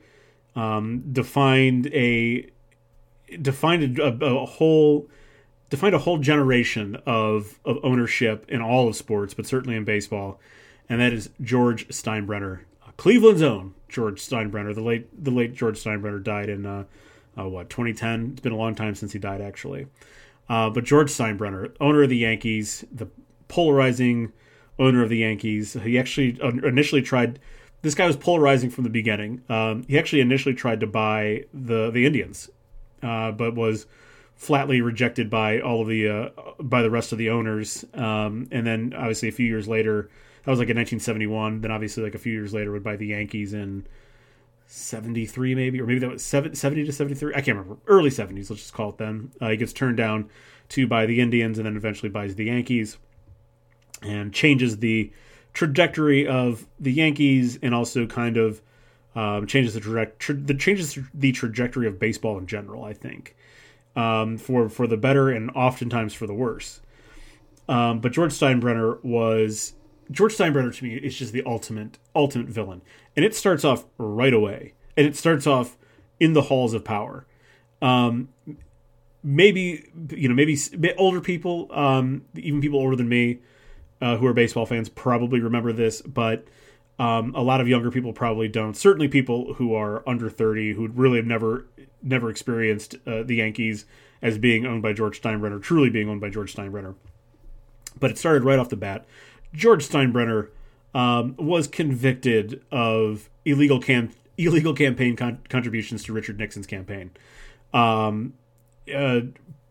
um, 0.55 1.03
defined 1.11 1.87
a 1.87 2.47
defined 3.41 3.99
a, 3.99 4.25
a 4.25 4.45
whole 4.45 5.07
defined 5.69 5.95
a 5.95 5.99
whole 5.99 6.17
generation 6.17 6.97
of 7.05 7.59
of 7.65 7.77
ownership 7.83 8.45
in 8.49 8.61
all 8.61 8.87
of 8.87 8.95
sports, 8.95 9.33
but 9.33 9.45
certainly 9.45 9.75
in 9.75 9.83
baseball, 9.83 10.39
and 10.89 11.01
that 11.01 11.13
is 11.13 11.29
George 11.41 11.87
Steinbrenner, 11.89 12.61
Cleveland's 12.97 13.43
own 13.43 13.75
George 13.87 14.19
Steinbrenner. 14.19 14.73
The 14.73 14.81
late 14.81 15.23
the 15.23 15.31
late 15.31 15.53
George 15.53 15.81
Steinbrenner 15.81 16.21
died 16.21 16.49
in 16.49 16.65
uh, 16.65 16.83
uh, 17.37 17.47
what 17.47 17.69
2010. 17.69 18.31
It's 18.31 18.41
been 18.41 18.51
a 18.51 18.57
long 18.57 18.75
time 18.75 18.95
since 18.95 19.13
he 19.13 19.19
died, 19.19 19.39
actually. 19.39 19.87
Uh, 20.49 20.69
but 20.69 20.83
George 20.83 21.11
Steinbrenner, 21.11 21.75
owner 21.79 22.03
of 22.03 22.09
the 22.09 22.17
Yankees, 22.17 22.83
the 22.91 23.07
polarizing 23.47 24.33
owner 24.79 25.03
of 25.03 25.09
the 25.09 25.17
Yankees, 25.17 25.73
he 25.73 25.99
actually 25.99 26.39
uh, 26.41 26.49
initially 26.49 27.01
tried. 27.01 27.39
This 27.83 27.93
guy 27.93 28.07
was 28.07 28.17
polarizing 28.17 28.71
from 28.71 28.83
the 28.83 28.89
beginning. 28.89 29.43
Um, 29.49 29.83
he 29.87 29.99
actually 29.99 30.21
initially 30.21 30.55
tried 30.55 30.79
to 30.79 30.87
buy 30.87 31.45
the 31.53 31.91
the 31.91 32.05
Indians, 32.07 32.49
uh, 33.03 33.31
but 33.31 33.53
was 33.53 33.85
flatly 34.37 34.81
rejected 34.81 35.29
by 35.29 35.59
all 35.59 35.81
of 35.81 35.87
the 35.87 36.07
uh, 36.07 36.29
by 36.59 36.81
the 36.81 36.89
rest 36.89 37.11
of 37.11 37.17
the 37.17 37.29
owners. 37.29 37.83
Um, 37.93 38.47
and 38.51 38.65
then 38.65 38.93
obviously 38.95 39.27
a 39.27 39.33
few 39.33 39.47
years 39.47 39.67
later, 39.67 40.09
that 40.43 40.51
was 40.51 40.59
like 40.59 40.69
in 40.69 40.77
1971. 40.77 41.61
Then 41.61 41.71
obviously 41.71 42.03
like 42.03 42.15
a 42.15 42.19
few 42.19 42.31
years 42.31 42.53
later 42.53 42.71
would 42.71 42.83
buy 42.83 42.95
the 42.95 43.07
Yankees 43.07 43.53
in 43.53 43.85
73 44.67 45.55
maybe, 45.55 45.81
or 45.81 45.87
maybe 45.87 45.99
that 45.99 46.09
was 46.09 46.23
70 46.23 46.85
to 46.85 46.91
73. 46.91 47.33
I 47.33 47.41
can't 47.41 47.57
remember. 47.57 47.77
Early 47.87 48.09
70s. 48.09 48.49
Let's 48.49 48.61
just 48.61 48.73
call 48.73 48.89
it 48.89 48.97
then. 48.97 49.31
Uh, 49.41 49.49
he 49.49 49.57
gets 49.57 49.73
turned 49.73 49.97
down 49.97 50.29
to 50.69 50.87
buy 50.87 51.05
the 51.05 51.19
Indians, 51.19 51.57
and 51.57 51.65
then 51.65 51.77
eventually 51.77 52.09
buys 52.09 52.35
the 52.35 52.45
Yankees, 52.45 52.97
and 54.01 54.33
changes 54.33 54.79
the 54.79 55.11
trajectory 55.53 56.27
of 56.27 56.67
the 56.79 56.91
Yankees, 56.91 57.57
and 57.61 57.73
also 57.73 58.05
kind 58.05 58.35
of 58.35 58.61
um, 59.15 59.47
changes 59.47 59.73
the, 59.73 59.79
tra- 59.79 60.11
tra- 60.19 60.35
the 60.35 60.53
changes 60.53 60.99
the 61.13 61.31
trajectory 61.31 61.87
of 61.87 61.97
baseball 61.97 62.37
in 62.37 62.45
general. 62.45 62.83
I 62.83 62.93
think 62.93 63.35
um, 63.97 64.37
for 64.37 64.69
for 64.69 64.87
the 64.87 64.95
better 64.95 65.29
and 65.29 65.49
oftentimes 65.51 66.13
for 66.13 66.27
the 66.27 66.33
worse. 66.33 66.79
Um, 67.67 67.99
but 67.99 68.13
George 68.13 68.31
Steinbrenner 68.31 69.03
was 69.03 69.73
George 70.09 70.37
Steinbrenner 70.37 70.73
to 70.77 70.83
me 70.85 70.95
is 70.95 71.17
just 71.17 71.33
the 71.33 71.43
ultimate 71.45 71.97
ultimate 72.15 72.47
villain, 72.47 72.81
and 73.15 73.25
it 73.25 73.35
starts 73.35 73.65
off 73.65 73.85
right 73.97 74.33
away, 74.33 74.75
and 74.95 75.05
it 75.05 75.17
starts 75.17 75.47
off 75.47 75.75
in 76.19 76.33
the 76.33 76.43
halls 76.43 76.73
of 76.73 76.85
power. 76.85 77.25
Um, 77.81 78.29
maybe 79.23 79.89
you 80.11 80.29
know 80.29 80.35
maybe 80.35 80.57
older 80.97 81.19
people, 81.19 81.67
um, 81.71 82.23
even 82.35 82.61
people 82.61 82.79
older 82.79 82.95
than 82.95 83.09
me, 83.09 83.39
uh, 83.99 84.17
who 84.17 84.27
are 84.27 84.33
baseball 84.33 84.67
fans, 84.67 84.87
probably 84.87 85.41
remember 85.41 85.73
this, 85.73 86.01
but. 86.03 86.47
Um, 86.99 87.35
a 87.35 87.41
lot 87.41 87.61
of 87.61 87.67
younger 87.67 87.91
people 87.91 88.11
probably 88.11 88.47
don't. 88.47 88.75
Certainly, 88.75 89.09
people 89.09 89.53
who 89.55 89.75
are 89.75 90.07
under 90.09 90.29
thirty 90.29 90.73
who 90.73 90.87
really 90.87 91.17
have 91.17 91.27
never 91.27 91.65
never 92.01 92.29
experienced 92.29 92.95
uh, 93.05 93.23
the 93.23 93.35
Yankees 93.35 93.85
as 94.21 94.37
being 94.37 94.65
owned 94.65 94.81
by 94.81 94.93
George 94.93 95.21
Steinbrenner, 95.21 95.61
truly 95.61 95.89
being 95.89 96.09
owned 96.09 96.21
by 96.21 96.29
George 96.29 96.55
Steinbrenner. 96.55 96.95
But 97.99 98.11
it 98.11 98.17
started 98.17 98.43
right 98.43 98.57
off 98.57 98.69
the 98.69 98.75
bat. 98.75 99.05
George 99.53 99.87
Steinbrenner 99.87 100.49
um, 100.93 101.35
was 101.37 101.67
convicted 101.67 102.63
of 102.71 103.29
illegal 103.45 103.79
cam- 103.79 104.11
illegal 104.37 104.73
campaign 104.73 105.15
con- 105.15 105.39
contributions 105.49 106.03
to 106.03 106.13
Richard 106.13 106.39
Nixon's 106.39 106.67
campaign. 106.67 107.11
Um, 107.73 108.33
uh, 108.93 109.21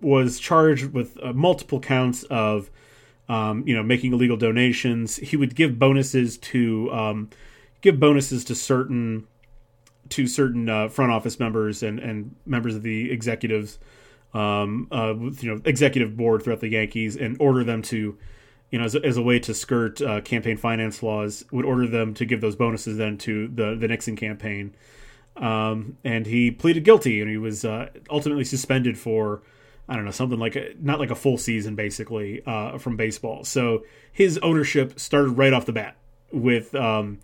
was 0.01 0.39
charged 0.39 0.93
with 0.93 1.19
uh, 1.23 1.33
multiple 1.33 1.81
counts 1.81 2.23
of, 2.25 2.71
um, 3.29 3.67
you 3.67 3.75
know, 3.75 3.83
making 3.83 4.13
illegal 4.13 4.37
donations. 4.37 5.17
He 5.17 5.37
would 5.37 5.55
give 5.55 5.79
bonuses 5.79 6.39
to 6.39 6.93
um, 6.93 7.31
give 7.81 7.99
bonuses 7.99 8.45
to 8.45 8.55
certain 8.55 9.27
to 10.11 10.27
certain 10.27 10.69
uh, 10.69 10.89
front 10.89 11.11
office 11.11 11.41
members 11.41 11.83
and, 11.83 11.99
and 11.99 12.35
members 12.47 12.77
of 12.77 12.83
the 12.83 13.11
executives, 13.11 13.79
um, 14.35 14.87
uh, 14.93 15.15
you 15.17 15.53
know, 15.53 15.61
executive 15.65 16.17
board 16.17 16.43
throughout 16.43 16.61
the 16.61 16.69
Yankees, 16.69 17.17
and 17.17 17.37
order 17.41 17.65
them 17.65 17.83
to, 17.83 18.17
you 18.71 18.79
know, 18.79 18.85
as 18.85 18.95
a, 18.95 19.05
as 19.05 19.17
a 19.17 19.23
way 19.23 19.41
to 19.41 19.53
skirt 19.53 20.01
uh, 20.01 20.21
campaign 20.21 20.57
finance 20.57 21.03
laws, 21.03 21.45
would 21.51 21.65
order 21.65 21.89
them 21.89 22.15
to 22.15 22.25
give 22.25 22.41
those 22.41 22.55
bonuses 22.55 22.97
then 22.97 23.19
to 23.19 23.49
the 23.49 23.75
the 23.75 23.89
Nixon 23.89 24.17
campaign. 24.17 24.75
Um, 25.37 25.99
and 26.05 26.27
he 26.27 26.51
pleaded 26.51 26.85
guilty, 26.85 27.21
and 27.21 27.29
he 27.29 27.37
was 27.37 27.65
uh, 27.65 27.89
ultimately 28.11 28.45
suspended 28.45 28.97
for. 28.99 29.43
I 29.89 29.95
don't 29.95 30.05
know 30.05 30.11
something 30.11 30.39
like 30.39 30.57
a, 30.57 30.75
not 30.81 30.99
like 30.99 31.11
a 31.11 31.15
full 31.15 31.39
season 31.39 31.75
basically 31.75 32.43
uh, 32.45 32.79
from 32.79 32.97
baseball. 32.97 33.45
So 33.45 33.85
his 34.13 34.39
ownership 34.39 34.99
started 34.99 35.31
right 35.31 35.53
off 35.53 35.67
the 35.67 35.73
bat 35.73 35.97
with 36.33 36.75
um, 36.75 37.21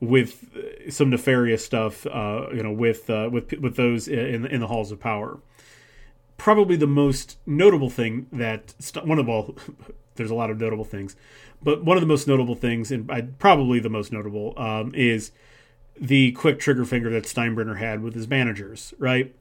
with 0.00 0.90
some 0.90 1.10
nefarious 1.10 1.64
stuff, 1.64 2.06
uh, 2.06 2.46
you 2.52 2.62
know, 2.62 2.72
with 2.72 3.10
uh, 3.10 3.28
with 3.32 3.52
with 3.54 3.76
those 3.76 4.06
in 4.06 4.46
in 4.46 4.60
the 4.60 4.68
halls 4.68 4.92
of 4.92 5.00
power. 5.00 5.38
Probably 6.36 6.76
the 6.76 6.86
most 6.86 7.38
notable 7.46 7.90
thing 7.90 8.26
that 8.32 8.74
one 9.04 9.18
of 9.18 9.28
all, 9.28 9.56
there's 10.16 10.30
a 10.30 10.34
lot 10.34 10.50
of 10.50 10.60
notable 10.60 10.84
things, 10.84 11.16
but 11.62 11.84
one 11.84 11.96
of 11.96 12.00
the 12.00 12.06
most 12.06 12.28
notable 12.28 12.54
things, 12.54 12.90
and 12.92 13.38
probably 13.38 13.80
the 13.80 13.88
most 13.88 14.12
notable, 14.12 14.52
um, 14.56 14.92
is 14.94 15.30
the 15.96 16.32
quick 16.32 16.58
trigger 16.58 16.84
finger 16.84 17.08
that 17.10 17.24
Steinbrenner 17.24 17.78
had 17.78 18.02
with 18.02 18.14
his 18.14 18.28
managers. 18.28 18.94
Right 18.98 19.34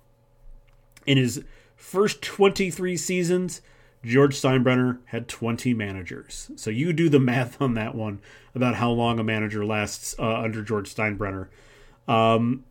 in 1.06 1.18
his 1.18 1.44
first 1.84 2.22
23 2.22 2.96
seasons, 2.96 3.62
George 4.04 4.36
Steinbrenner 4.36 5.00
had 5.06 5.28
20 5.28 5.74
managers. 5.74 6.50
So 6.56 6.70
you 6.70 6.94
do 6.94 7.10
the 7.10 7.20
math 7.32 7.62
on 7.62 7.74
that 7.74 7.94
one 7.94 8.22
about 8.56 8.76
how 8.76 8.90
long 8.90 9.20
a 9.20 9.24
manager 9.24 9.66
lasts 9.66 10.16
uh, 10.18 10.40
under 10.40 10.64
George 10.64 10.94
Steinbrenner. 10.94 11.50
Um, 12.08 12.64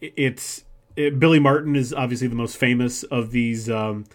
it's 0.00 0.64
it, 0.96 1.18
Billy 1.18 1.38
Martin 1.38 1.76
is 1.76 1.92
obviously 1.92 2.28
the 2.28 2.36
most 2.36 2.56
famous 2.56 3.02
of 3.04 3.32
these, 3.32 3.68
um, 3.68 4.06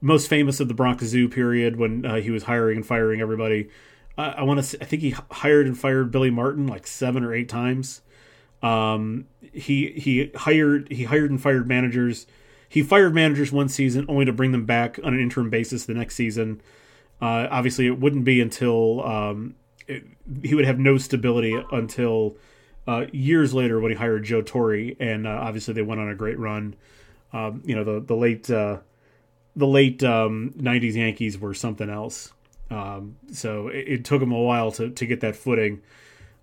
most 0.00 0.28
famous 0.28 0.60
of 0.60 0.68
the 0.68 0.74
Bronx 0.74 1.04
Zoo 1.04 1.28
period 1.28 1.76
when 1.76 2.04
uh, 2.04 2.16
he 2.16 2.30
was 2.30 2.44
hiring 2.44 2.78
and 2.78 2.86
firing 2.86 3.20
everybody. 3.20 3.68
I 4.18 4.42
want 4.42 4.62
to, 4.62 4.82
I 4.82 4.84
think 4.84 5.00
he 5.00 5.14
hired 5.30 5.66
and 5.66 5.78
fired 5.78 6.10
Billy 6.10 6.30
Martin 6.30 6.66
like 6.66 6.86
seven 6.86 7.24
or 7.24 7.32
eight 7.32 7.48
times. 7.48 8.02
Um, 8.62 9.26
he 9.52 9.92
he 9.92 10.30
hired 10.34 10.90
he 10.90 11.04
hired 11.04 11.30
and 11.30 11.40
fired 11.40 11.66
managers 11.66 12.26
he 12.70 12.84
fired 12.84 13.12
managers 13.12 13.50
one 13.50 13.68
season 13.68 14.06
only 14.08 14.24
to 14.24 14.32
bring 14.32 14.52
them 14.52 14.64
back 14.64 15.00
on 15.02 15.12
an 15.12 15.18
interim 15.18 15.50
basis 15.50 15.84
the 15.84 15.92
next 15.92 16.14
season. 16.14 16.62
Uh, 17.20 17.48
obviously, 17.50 17.84
it 17.88 17.98
wouldn't 17.98 18.24
be 18.24 18.40
until 18.40 19.04
um, 19.04 19.56
it, 19.88 20.04
he 20.44 20.54
would 20.54 20.64
have 20.64 20.78
no 20.78 20.96
stability 20.96 21.60
until 21.72 22.36
uh, 22.86 23.06
years 23.12 23.52
later 23.52 23.80
when 23.80 23.90
he 23.90 23.98
hired 23.98 24.22
Joe 24.22 24.40
Torre, 24.40 24.92
and 25.00 25.26
uh, 25.26 25.30
obviously 25.30 25.74
they 25.74 25.82
went 25.82 26.00
on 26.00 26.10
a 26.10 26.14
great 26.14 26.38
run. 26.38 26.76
Um, 27.32 27.60
you 27.64 27.74
know, 27.74 27.82
the 27.82 27.98
the 28.06 28.14
late 28.14 28.48
uh, 28.48 28.78
the 29.56 29.66
late 29.66 30.04
um, 30.04 30.54
'90s 30.56 30.94
Yankees 30.94 31.36
were 31.36 31.54
something 31.54 31.90
else. 31.90 32.32
Um, 32.70 33.16
so 33.32 33.66
it, 33.66 33.88
it, 33.88 34.04
took 34.04 34.22
him 34.22 34.30
a 34.30 34.40
while 34.40 34.70
to 34.72 34.90
to 34.90 35.06
get 35.06 35.22
that 35.22 35.34
footing. 35.34 35.82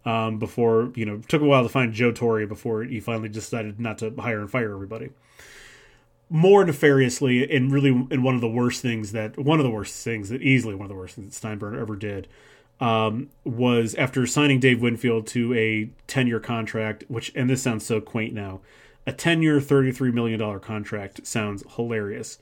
Um, 0.03 0.39
before 0.39 0.91
you 0.95 1.05
know, 1.05 1.21
took 1.29 1.41
a 1.41 1.45
while 1.45 1.63
to 1.63 1.69
find 1.69 1.93
Joe 1.93 2.11
Torre 2.11 2.45
before 2.47 2.83
he 2.83 2.99
finally 2.99 3.29
decided 3.29 3.79
not 3.79 3.97
to 3.99 4.13
hire 4.19 4.41
and 4.41 4.51
fire 4.51 4.73
everybody 4.73 5.11
more 6.29 6.65
nefariously 6.65 7.49
and 7.49 7.71
really 7.71 7.89
in 8.11 8.21
one 8.21 8.35
of 8.35 8.41
the 8.41 8.49
worst 8.49 8.81
things 8.81 9.13
that 9.13 9.37
one 9.37 9.59
of 9.59 9.63
the 9.63 9.71
worst 9.71 10.03
things 10.03 10.29
that 10.29 10.41
easily 10.41 10.75
one 10.75 10.85
of 10.85 10.89
the 10.89 10.95
worst 10.95 11.15
things 11.15 11.39
that 11.39 11.47
Steinbrenner 11.47 11.79
ever 11.79 11.95
did 11.95 12.27
um, 12.79 13.29
was 13.43 13.95
after 13.95 14.25
signing 14.27 14.59
Dave 14.59 14.81
Winfield 14.81 15.25
to 15.27 15.53
a 15.53 15.89
10 16.07 16.27
year 16.27 16.39
contract, 16.39 17.03
which, 17.07 17.31
and 17.35 17.49
this 17.49 17.61
sounds 17.61 17.85
so 17.85 17.99
quaint 17.99 18.33
now, 18.33 18.61
a 19.05 19.11
10 19.11 19.41
year, 19.41 19.59
$33 19.59 20.13
million 20.13 20.59
contract 20.59 21.25
sounds 21.25 21.63
hilarious. 21.75 22.39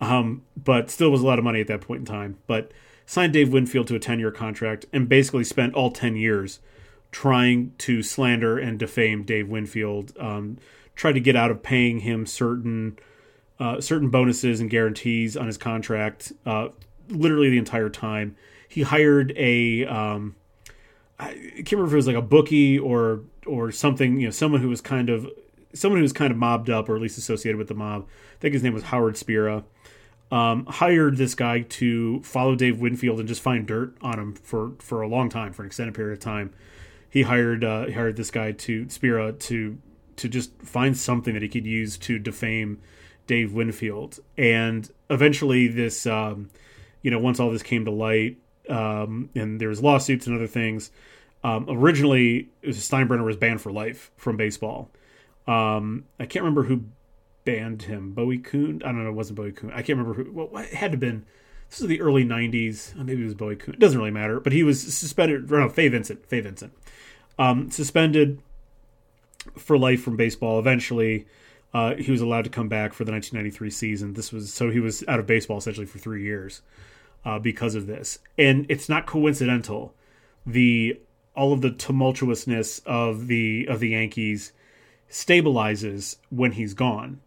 Um, 0.00 0.42
but 0.56 0.90
still 0.90 1.10
was 1.10 1.22
a 1.22 1.26
lot 1.26 1.38
of 1.38 1.44
money 1.44 1.60
at 1.60 1.66
that 1.68 1.80
point 1.80 2.00
in 2.00 2.06
time. 2.06 2.38
But 2.46 2.72
signed 3.06 3.32
Dave 3.32 3.52
Winfield 3.52 3.88
to 3.88 3.94
a 3.94 4.00
10 4.00 4.18
year 4.18 4.30
contract 4.30 4.86
and 4.92 5.08
basically 5.08 5.44
spent 5.44 5.74
all 5.74 5.90
10 5.90 6.16
years 6.16 6.60
trying 7.10 7.72
to 7.78 8.02
slander 8.02 8.58
and 8.58 8.78
defame 8.78 9.22
Dave 9.22 9.48
Winfield, 9.48 10.12
um, 10.18 10.58
tried 10.94 11.12
to 11.12 11.20
get 11.20 11.36
out 11.36 11.50
of 11.50 11.62
paying 11.62 12.00
him 12.00 12.26
certain 12.26 12.98
uh, 13.60 13.80
certain 13.80 14.10
bonuses 14.10 14.60
and 14.60 14.70
guarantees 14.70 15.36
on 15.36 15.46
his 15.46 15.58
contract 15.58 16.32
uh, 16.46 16.68
literally 17.08 17.50
the 17.50 17.58
entire 17.58 17.88
time. 17.88 18.36
He 18.68 18.82
hired 18.82 19.32
a 19.36 19.86
um, 19.86 20.36
I 21.18 21.32
can't 21.32 21.72
remember 21.72 21.88
if 21.88 21.92
it 21.94 21.96
was 21.96 22.06
like 22.06 22.16
a 22.16 22.22
bookie 22.22 22.78
or 22.78 23.22
or 23.46 23.72
something, 23.72 24.20
you 24.20 24.26
know, 24.26 24.30
someone 24.30 24.60
who 24.60 24.68
was 24.68 24.80
kind 24.80 25.10
of 25.10 25.26
someone 25.74 25.98
who 25.98 26.02
was 26.02 26.12
kind 26.12 26.30
of 26.30 26.38
mobbed 26.38 26.70
up 26.70 26.88
or 26.88 26.96
at 26.96 27.02
least 27.02 27.18
associated 27.18 27.58
with 27.58 27.68
the 27.68 27.74
mob. 27.74 28.06
I 28.36 28.40
think 28.40 28.54
his 28.54 28.62
name 28.62 28.74
was 28.74 28.84
Howard 28.84 29.16
Spira. 29.16 29.64
Um, 30.30 30.66
hired 30.66 31.16
this 31.16 31.34
guy 31.34 31.62
to 31.62 32.20
follow 32.22 32.54
Dave 32.54 32.80
Winfield 32.80 33.18
and 33.18 33.26
just 33.26 33.40
find 33.40 33.66
dirt 33.66 33.96
on 34.02 34.18
him 34.18 34.34
for 34.34 34.72
for 34.78 35.02
a 35.02 35.08
long 35.08 35.28
time, 35.28 35.52
for 35.52 35.62
an 35.62 35.66
extended 35.66 35.94
period 35.94 36.12
of 36.12 36.20
time. 36.20 36.52
He 37.10 37.22
hired 37.22 37.64
uh, 37.64 37.86
he 37.86 37.92
hired 37.92 38.16
this 38.16 38.30
guy 38.30 38.52
to 38.52 38.88
Spira 38.88 39.32
to 39.32 39.78
to 40.16 40.28
just 40.28 40.60
find 40.62 40.96
something 40.96 41.32
that 41.34 41.42
he 41.42 41.48
could 41.48 41.66
use 41.66 41.96
to 41.98 42.18
defame 42.18 42.80
Dave 43.28 43.52
Winfield, 43.52 44.18
and 44.36 44.90
eventually 45.08 45.68
this, 45.68 46.06
um, 46.06 46.50
you 47.02 47.12
know, 47.12 47.20
once 47.20 47.38
all 47.38 47.50
this 47.50 47.62
came 47.62 47.84
to 47.84 47.92
light, 47.92 48.38
um, 48.68 49.30
and 49.36 49.60
there 49.60 49.68
was 49.68 49.80
lawsuits 49.80 50.26
and 50.26 50.34
other 50.34 50.48
things. 50.48 50.90
Um, 51.44 51.66
originally, 51.68 52.48
Steinbrenner 52.64 53.24
was 53.24 53.36
banned 53.36 53.60
for 53.60 53.70
life 53.70 54.10
from 54.16 54.36
baseball. 54.36 54.90
Um, 55.46 56.04
I 56.18 56.26
can't 56.26 56.42
remember 56.42 56.64
who 56.64 56.84
banned 57.44 57.82
him. 57.82 58.12
Bowie 58.12 58.38
Kuhn? 58.38 58.82
I 58.84 58.88
don't 58.88 59.04
know. 59.04 59.10
It 59.10 59.14
wasn't 59.14 59.36
Bowie 59.36 59.52
Kuhn. 59.52 59.70
I 59.70 59.82
can't 59.82 59.98
remember 59.98 60.14
who. 60.14 60.32
Well, 60.32 60.56
it 60.56 60.74
had 60.74 60.88
to 60.88 60.94
have 60.94 61.00
been. 61.00 61.24
This 61.70 61.80
is 61.80 61.86
the 61.86 62.00
early 62.00 62.24
'90s. 62.24 62.96
Maybe 62.96 63.22
it 63.22 63.26
was 63.26 63.34
Bowie 63.34 63.56
Kuhn. 63.56 63.74
It 63.74 63.80
doesn't 63.80 63.98
really 63.98 64.10
matter. 64.10 64.40
But 64.40 64.52
he 64.52 64.62
was 64.62 64.82
suspended. 64.94 65.50
No, 65.50 65.68
Fay 65.68 65.88
Vincent. 65.88 66.26
Fay 66.26 66.40
Vincent. 66.40 66.72
Um, 67.38 67.70
suspended 67.70 68.40
for 69.56 69.78
life 69.78 70.02
from 70.02 70.16
baseball. 70.16 70.58
Eventually, 70.58 71.26
uh, 71.74 71.94
he 71.94 72.10
was 72.10 72.20
allowed 72.20 72.44
to 72.44 72.50
come 72.50 72.68
back 72.68 72.92
for 72.92 73.04
the 73.04 73.12
1993 73.12 73.70
season. 73.70 74.14
This 74.14 74.32
was 74.32 74.52
so 74.52 74.70
he 74.70 74.80
was 74.80 75.04
out 75.06 75.20
of 75.20 75.26
baseball 75.26 75.58
essentially 75.58 75.86
for 75.86 75.98
three 75.98 76.22
years 76.22 76.62
uh, 77.24 77.38
because 77.38 77.74
of 77.74 77.86
this, 77.86 78.18
and 78.36 78.66
it's 78.68 78.88
not 78.88 79.06
coincidental. 79.06 79.94
The 80.46 80.98
all 81.34 81.52
of 81.52 81.60
the 81.60 81.70
tumultuousness 81.70 82.80
of 82.86 83.26
the 83.26 83.66
of 83.68 83.80
the 83.80 83.90
Yankees 83.90 84.52
stabilizes 85.10 86.16
when 86.30 86.52
he's 86.52 86.74
gone. 86.74 87.20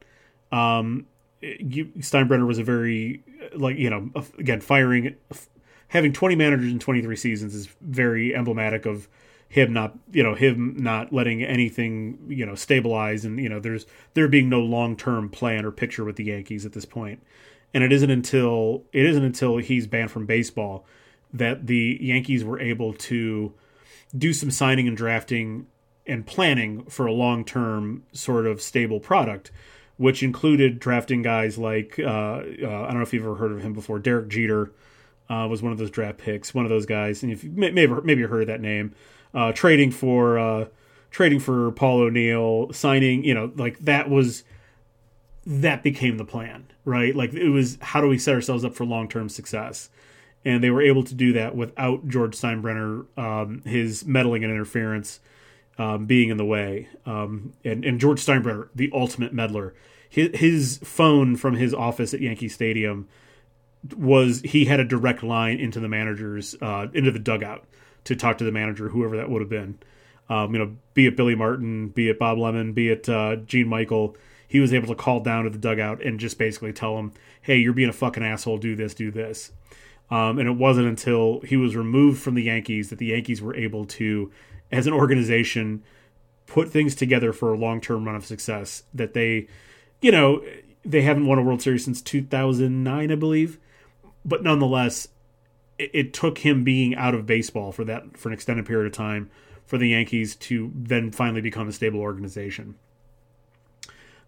Um, 0.52 1.06
you, 1.42 1.86
Steinbrenner 2.00 2.46
was 2.46 2.58
a 2.58 2.64
very 2.64 3.24
like 3.54 3.78
you 3.78 3.90
know 3.90 4.10
again 4.38 4.60
firing 4.60 5.16
having 5.90 6.14
20 6.14 6.36
managers 6.36 6.72
in 6.72 6.80
23 6.80 7.16
seasons 7.16 7.54
is 7.54 7.68
very 7.82 8.34
emblematic 8.34 8.86
of 8.86 9.08
him 9.52 9.74
not 9.74 9.98
you 10.14 10.24
know 10.24 10.34
him 10.34 10.78
not 10.80 11.12
letting 11.12 11.44
anything 11.44 12.18
you 12.30 12.46
know 12.46 12.56
stabilize 12.56 13.26
and 13.26 13.38
you 13.38 13.50
know 13.50 13.60
there's 13.60 13.86
there 14.14 14.30
being 14.30 14.48
no 14.48 14.62
long-term 14.62 15.28
plan 15.28 15.66
or 15.66 15.72
picture 15.72 16.06
with 16.06 16.16
the 16.16 16.24
Yankees 16.24 16.66
at 16.66 16.72
this 16.72 16.86
point. 16.86 17.22
And 17.74 17.84
it 17.84 17.92
isn't 17.92 18.10
until 18.10 18.86
it 18.94 19.06
isn't 19.06 19.26
until 19.26 19.58
he's 19.58 19.88
banned 19.88 20.10
from 20.10 20.26
baseball 20.26 20.86
that 21.34 21.68
the 21.68 21.98
Yankees 22.00 22.46
were 22.46 22.62
able 22.62 22.94
to 22.94 23.54
do 24.18 24.32
some 24.32 24.52
signing 24.52 24.88
and 24.88 24.96
drafting 24.96 25.68
and 26.08 26.26
planning 26.26 26.86
for 26.86 27.06
a 27.06 27.12
long-term 27.12 28.04
sort 28.14 28.48
of 28.48 28.62
stable 28.62 29.02
product 29.02 29.52
which 29.98 30.24
included 30.24 30.80
drafting 30.80 31.22
guys 31.22 31.58
like 31.58 32.00
uh, 32.00 32.06
uh, 32.06 32.40
I 32.40 32.88
don't 32.88 32.96
know 32.96 33.02
if 33.02 33.14
you've 33.14 33.26
ever 33.26 33.36
heard 33.36 33.52
of 33.52 33.62
him 33.62 33.74
before 33.74 34.00
Derek 34.00 34.30
Jeter 34.30 34.72
uh, 35.30 35.46
was 35.50 35.62
one 35.62 35.74
of 35.74 35.78
those 35.78 35.92
draft 35.92 36.20
picks 36.20 36.54
one 36.54 36.64
of 36.64 36.70
those 36.70 36.86
guys. 36.86 37.22
And 37.22 37.34
if 37.34 37.44
you 37.44 37.52
maybe 37.54 37.88
maybe 37.88 38.22
you 38.22 38.28
heard 38.28 38.48
that 38.48 38.62
name 38.62 38.96
uh, 39.34 39.52
trading 39.54 39.92
for 39.92 40.38
uh, 40.38 40.66
trading 41.12 41.40
for 41.40 41.72
Paul 41.72 42.02
O'Neill, 42.02 42.72
signing, 42.74 43.24
you 43.24 43.34
know, 43.34 43.52
like 43.56 43.80
that 43.80 44.10
was 44.10 44.44
that 45.46 45.84
became 45.84 46.18
the 46.18 46.26
plan, 46.26 46.66
right? 46.86 47.16
Like 47.16 47.34
it 47.34 47.50
was 47.50 47.78
how 47.82 48.02
do 48.02 48.08
we 48.08 48.18
set 48.18 48.34
ourselves 48.34 48.64
up 48.64 48.74
for 48.74 48.86
long 48.86 49.08
term 49.08 49.30
success, 49.30 49.90
and 50.44 50.64
they 50.64 50.70
were 50.70 50.82
able 50.82 51.04
to 51.04 51.14
do 51.14 51.34
that 51.34 51.56
without 51.56 52.08
George 52.08 52.36
Steinbrenner, 52.36 53.06
um, 53.18 53.62
his 53.66 54.06
meddling 54.06 54.44
and 54.44 54.52
interference 54.52 55.20
um, 55.78 56.06
being 56.06 56.30
in 56.30 56.38
the 56.38 56.46
way, 56.46 56.88
um, 57.06 57.54
and 57.64 57.86
and 57.86 58.00
George 58.00 58.20
Steinbrenner, 58.24 58.70
the 58.74 58.90
ultimate 58.94 59.34
meddler. 59.34 59.74
His, 60.10 60.38
his 60.38 60.80
phone 60.84 61.38
from 61.38 61.56
his 61.56 61.74
office 61.74 62.14
at 62.14 62.20
Yankee 62.20 62.50
Stadium 62.50 63.08
was 63.96 64.42
he 64.42 64.66
had 64.66 64.80
a 64.80 64.84
direct 64.84 65.24
line 65.24 65.58
into 65.58 65.80
the 65.80 65.88
managers 65.88 66.56
uh, 66.62 66.88
into 66.94 67.12
the 67.12 67.20
dugout 67.20 67.66
to 68.04 68.16
talk 68.16 68.38
to 68.38 68.44
the 68.44 68.52
manager, 68.52 68.90
whoever 68.90 69.18
that 69.18 69.30
would 69.30 69.42
have 69.42 69.50
been. 69.50 69.78
Um, 70.30 70.54
you 70.54 70.60
know, 70.60 70.76
be 70.94 71.08
it 71.08 71.18
Billy 71.18 71.36
Martin, 71.36 71.90
be 71.90 72.10
it 72.10 72.18
Bob 72.18 72.38
Lemon, 72.38 72.74
be 72.74 72.90
it 72.90 73.10
uh, 73.10 73.36
Gene 73.38 73.68
Michael, 73.68 74.16
he 74.48 74.60
was 74.60 74.74
able 74.74 74.88
to 74.88 74.96
call 74.96 75.20
down 75.22 75.46
to 75.46 75.50
the 75.50 75.58
dugout 75.58 76.04
and 76.04 76.20
just 76.20 76.38
basically 76.38 76.74
tell 76.74 76.98
him, 76.98 77.14
"Hey, 77.42 77.58
you're 77.58 77.74
being 77.74 77.90
a 77.90 77.94
fucking 77.94 78.24
asshole. 78.24 78.58
Do 78.58 78.76
this, 78.76 78.94
do 78.94 79.12
this." 79.12 79.52
Um, 80.10 80.40
and 80.40 80.48
it 80.50 80.58
wasn't 80.58 80.88
until 80.88 81.40
he 81.42 81.56
was 81.56 81.76
removed 81.76 82.22
from 82.22 82.36
the 82.36 82.44
Yankees 82.44 82.90
that 82.90 83.00
the 83.00 83.08
Yankees 83.08 83.42
were 83.42 83.56
able 83.56 83.86
to, 83.86 84.30
as 84.70 84.88
an 84.88 84.94
organization, 84.94 85.84
put 86.48 86.70
things 86.70 86.96
together 86.96 87.32
for 87.32 87.54
a 87.54 87.58
long-term 87.58 88.04
run 88.06 88.16
of 88.16 88.26
success. 88.26 88.84
That 88.94 89.14
they, 89.14 89.48
you 90.02 90.12
know, 90.12 90.44
they 90.84 91.02
haven't 91.02 91.28
won 91.28 91.40
a 91.40 91.44
World 91.44 91.62
Series 91.62 91.86
since 91.86 92.02
2009, 92.02 93.12
I 93.12 93.16
believe, 93.16 93.58
but 94.26 94.44
nonetheless, 94.44 95.08
it, 95.82 95.92
it 95.94 96.14
took 96.14 96.40
him 96.40 96.64
being 96.64 96.96
out 96.96 97.16
of 97.16 97.26
baseball 97.26 97.72
for 97.72 97.84
that 97.86 98.18
for 98.18 98.30
an 98.30 98.34
extended 98.34 98.66
period 98.66 98.88
of 98.88 98.94
time 98.94 99.30
for 99.66 99.78
the 99.78 99.90
Yankees 99.90 100.36
to 100.36 100.72
then 100.76 101.12
finally 101.12 101.42
become 101.42 101.68
a 101.68 101.72
stable 101.72 102.00
organization. 102.00 102.76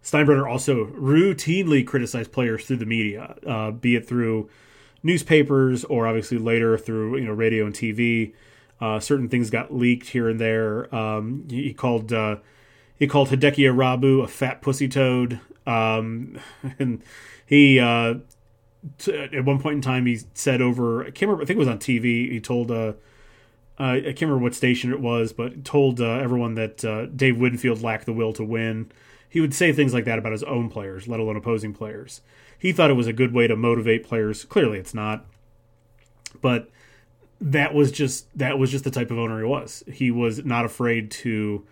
Steinbrenner 0.02 0.50
also 0.50 0.86
routinely 0.86 1.86
criticized 1.86 2.32
players 2.32 2.66
through 2.66 2.76
the 2.76 2.86
media, 2.86 3.36
uh, 3.46 3.70
be 3.70 3.96
it 3.96 4.06
through 4.06 4.50
newspapers 5.02 5.84
or 5.84 6.06
obviously 6.06 6.38
later 6.38 6.76
through 6.76 7.16
you 7.16 7.24
know 7.24 7.32
radio 7.32 7.66
and 7.66 7.74
TV. 7.74 8.32
Uh, 8.80 8.98
certain 9.00 9.28
things 9.28 9.50
got 9.50 9.72
leaked 9.72 10.08
here 10.08 10.28
and 10.28 10.40
there. 10.40 10.94
Um, 10.94 11.46
he 11.48 11.72
called 11.72 12.12
uh, 12.12 12.36
he 12.98 13.06
called 13.06 13.28
Hideki 13.28 13.64
Irabu 13.70 14.22
a 14.22 14.28
fat 14.28 14.60
pussy 14.60 14.88
toad, 14.88 15.40
um, 15.66 16.38
and 16.78 17.02
he 17.46 17.78
uh, 18.84 18.88
t- 18.98 19.12
at 19.12 19.44
one 19.44 19.60
point 19.60 19.76
in 19.76 19.80
time 19.82 20.06
he 20.06 20.20
said 20.34 20.60
over 20.60 21.02
I 21.02 21.06
can't 21.06 21.22
remember 21.22 21.42
I 21.42 21.46
think 21.46 21.56
it 21.56 21.60
was 21.60 21.68
on 21.68 21.78
TV 21.78 22.30
he 22.30 22.40
told 22.40 22.70
uh, 22.70 22.94
uh, 23.78 23.94
I 23.96 24.00
can't 24.00 24.22
remember 24.22 24.42
what 24.42 24.54
station 24.54 24.92
it 24.92 25.00
was 25.00 25.32
but 25.32 25.64
told 25.64 26.00
uh, 26.00 26.04
everyone 26.04 26.54
that 26.54 26.84
uh, 26.84 27.06
Dave 27.06 27.38
Winfield 27.38 27.82
lacked 27.82 28.06
the 28.06 28.12
will 28.12 28.32
to 28.34 28.44
win. 28.44 28.90
He 29.28 29.40
would 29.40 29.54
say 29.54 29.72
things 29.72 29.92
like 29.92 30.04
that 30.04 30.18
about 30.18 30.30
his 30.30 30.44
own 30.44 30.70
players, 30.70 31.08
let 31.08 31.18
alone 31.18 31.36
opposing 31.36 31.74
players. 31.74 32.20
He 32.56 32.70
thought 32.72 32.88
it 32.88 32.94
was 32.94 33.08
a 33.08 33.12
good 33.12 33.34
way 33.34 33.48
to 33.48 33.56
motivate 33.56 34.04
players. 34.04 34.44
Clearly, 34.44 34.78
it's 34.78 34.94
not, 34.94 35.26
but 36.40 36.70
that 37.40 37.74
was 37.74 37.92
just 37.92 38.26
that 38.38 38.58
was 38.58 38.70
just 38.70 38.84
the 38.84 38.90
type 38.90 39.10
of 39.10 39.18
owner 39.18 39.38
he 39.38 39.44
was. 39.44 39.82
He 39.86 40.10
was 40.10 40.44
not 40.44 40.64
afraid 40.64 41.10
to 41.10 41.66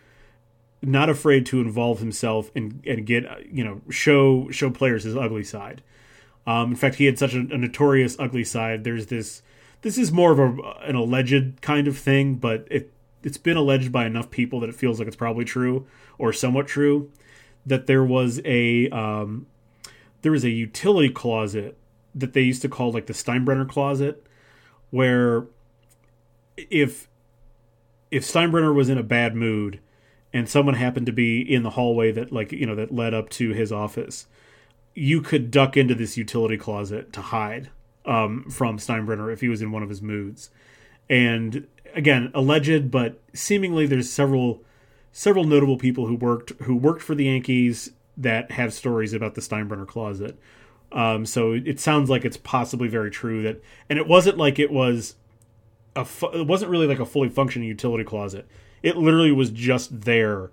not 0.82 1.08
afraid 1.08 1.46
to 1.46 1.60
involve 1.60 2.00
himself 2.00 2.50
and 2.54 2.82
and 2.86 3.06
get 3.06 3.24
you 3.50 3.64
know 3.64 3.80
show 3.88 4.50
show 4.50 4.70
players 4.70 5.04
his 5.04 5.16
ugly 5.16 5.44
side. 5.44 5.82
Um, 6.46 6.70
in 6.70 6.76
fact, 6.76 6.96
he 6.96 7.06
had 7.06 7.18
such 7.18 7.34
a, 7.34 7.40
a, 7.40 7.58
notorious 7.58 8.16
ugly 8.18 8.44
side. 8.44 8.84
There's 8.84 9.06
this. 9.06 9.42
This 9.82 9.98
is 9.98 10.12
more 10.12 10.32
of 10.32 10.38
a, 10.38 10.62
an 10.84 10.94
alleged 10.94 11.60
kind 11.60 11.88
of 11.88 11.98
thing, 11.98 12.36
but 12.36 12.66
it 12.70 12.92
it's 13.22 13.38
been 13.38 13.56
alleged 13.56 13.92
by 13.92 14.06
enough 14.06 14.30
people 14.30 14.60
that 14.60 14.68
it 14.68 14.74
feels 14.74 14.98
like 14.98 15.06
it's 15.06 15.16
probably 15.16 15.44
true 15.44 15.86
or 16.18 16.32
somewhat 16.32 16.66
true. 16.66 17.10
That 17.64 17.86
there 17.86 18.04
was 18.04 18.40
a 18.44 18.88
um, 18.90 19.46
there 20.22 20.32
was 20.32 20.44
a 20.44 20.50
utility 20.50 21.10
closet 21.10 21.76
that 22.14 22.32
they 22.32 22.42
used 22.42 22.62
to 22.62 22.68
call 22.68 22.92
like 22.92 23.06
the 23.06 23.12
Steinbrenner 23.12 23.68
closet, 23.68 24.26
where 24.90 25.46
if 26.56 27.08
if 28.10 28.24
Steinbrenner 28.24 28.74
was 28.74 28.88
in 28.88 28.98
a 28.98 29.02
bad 29.02 29.34
mood 29.34 29.80
and 30.32 30.48
someone 30.48 30.74
happened 30.74 31.06
to 31.06 31.12
be 31.12 31.40
in 31.40 31.62
the 31.62 31.70
hallway 31.70 32.10
that 32.12 32.32
like 32.32 32.52
you 32.52 32.66
know 32.66 32.74
that 32.74 32.94
led 32.94 33.14
up 33.14 33.28
to 33.30 33.50
his 33.50 33.70
office 33.70 34.26
you 34.94 35.20
could 35.20 35.50
duck 35.50 35.76
into 35.76 35.94
this 35.94 36.16
utility 36.16 36.56
closet 36.56 37.12
to 37.12 37.20
hide 37.20 37.70
um, 38.04 38.48
from 38.50 38.78
Steinbrenner 38.78 39.32
if 39.32 39.40
he 39.40 39.48
was 39.48 39.62
in 39.62 39.72
one 39.72 39.82
of 39.82 39.88
his 39.88 40.02
moods. 40.02 40.50
And 41.08 41.66
again, 41.94 42.30
alleged, 42.34 42.90
but 42.90 43.20
seemingly 43.34 43.86
there's 43.86 44.10
several 44.10 44.62
several 45.14 45.44
notable 45.44 45.76
people 45.76 46.06
who 46.06 46.14
worked 46.14 46.50
who 46.62 46.74
worked 46.74 47.02
for 47.02 47.14
the 47.14 47.24
Yankees 47.24 47.92
that 48.16 48.52
have 48.52 48.72
stories 48.72 49.12
about 49.12 49.34
the 49.34 49.40
Steinbrenner 49.40 49.86
closet. 49.86 50.38
Um, 50.90 51.24
so 51.24 51.52
it 51.52 51.80
sounds 51.80 52.10
like 52.10 52.24
it's 52.24 52.36
possibly 52.36 52.88
very 52.88 53.10
true 53.10 53.42
that, 53.42 53.62
and 53.88 53.98
it 53.98 54.06
wasn't 54.06 54.36
like 54.36 54.58
it 54.58 54.70
was 54.70 55.16
a, 55.96 56.04
fu- 56.04 56.28
it 56.28 56.46
wasn't 56.46 56.70
really 56.70 56.86
like 56.86 56.98
a 56.98 57.06
fully 57.06 57.30
functioning 57.30 57.66
utility 57.66 58.04
closet. 58.04 58.46
It 58.82 58.96
literally 58.96 59.32
was 59.32 59.50
just 59.50 60.02
there 60.02 60.50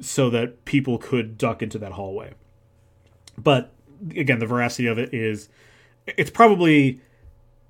so 0.00 0.28
that 0.30 0.64
people 0.66 0.98
could 0.98 1.38
duck 1.38 1.62
into 1.62 1.78
that 1.78 1.92
hallway. 1.92 2.34
But 3.36 3.72
again, 4.10 4.38
the 4.38 4.46
veracity 4.46 4.86
of 4.86 4.98
it 4.98 5.12
is 5.12 5.48
it's 6.06 6.30
probably 6.30 7.00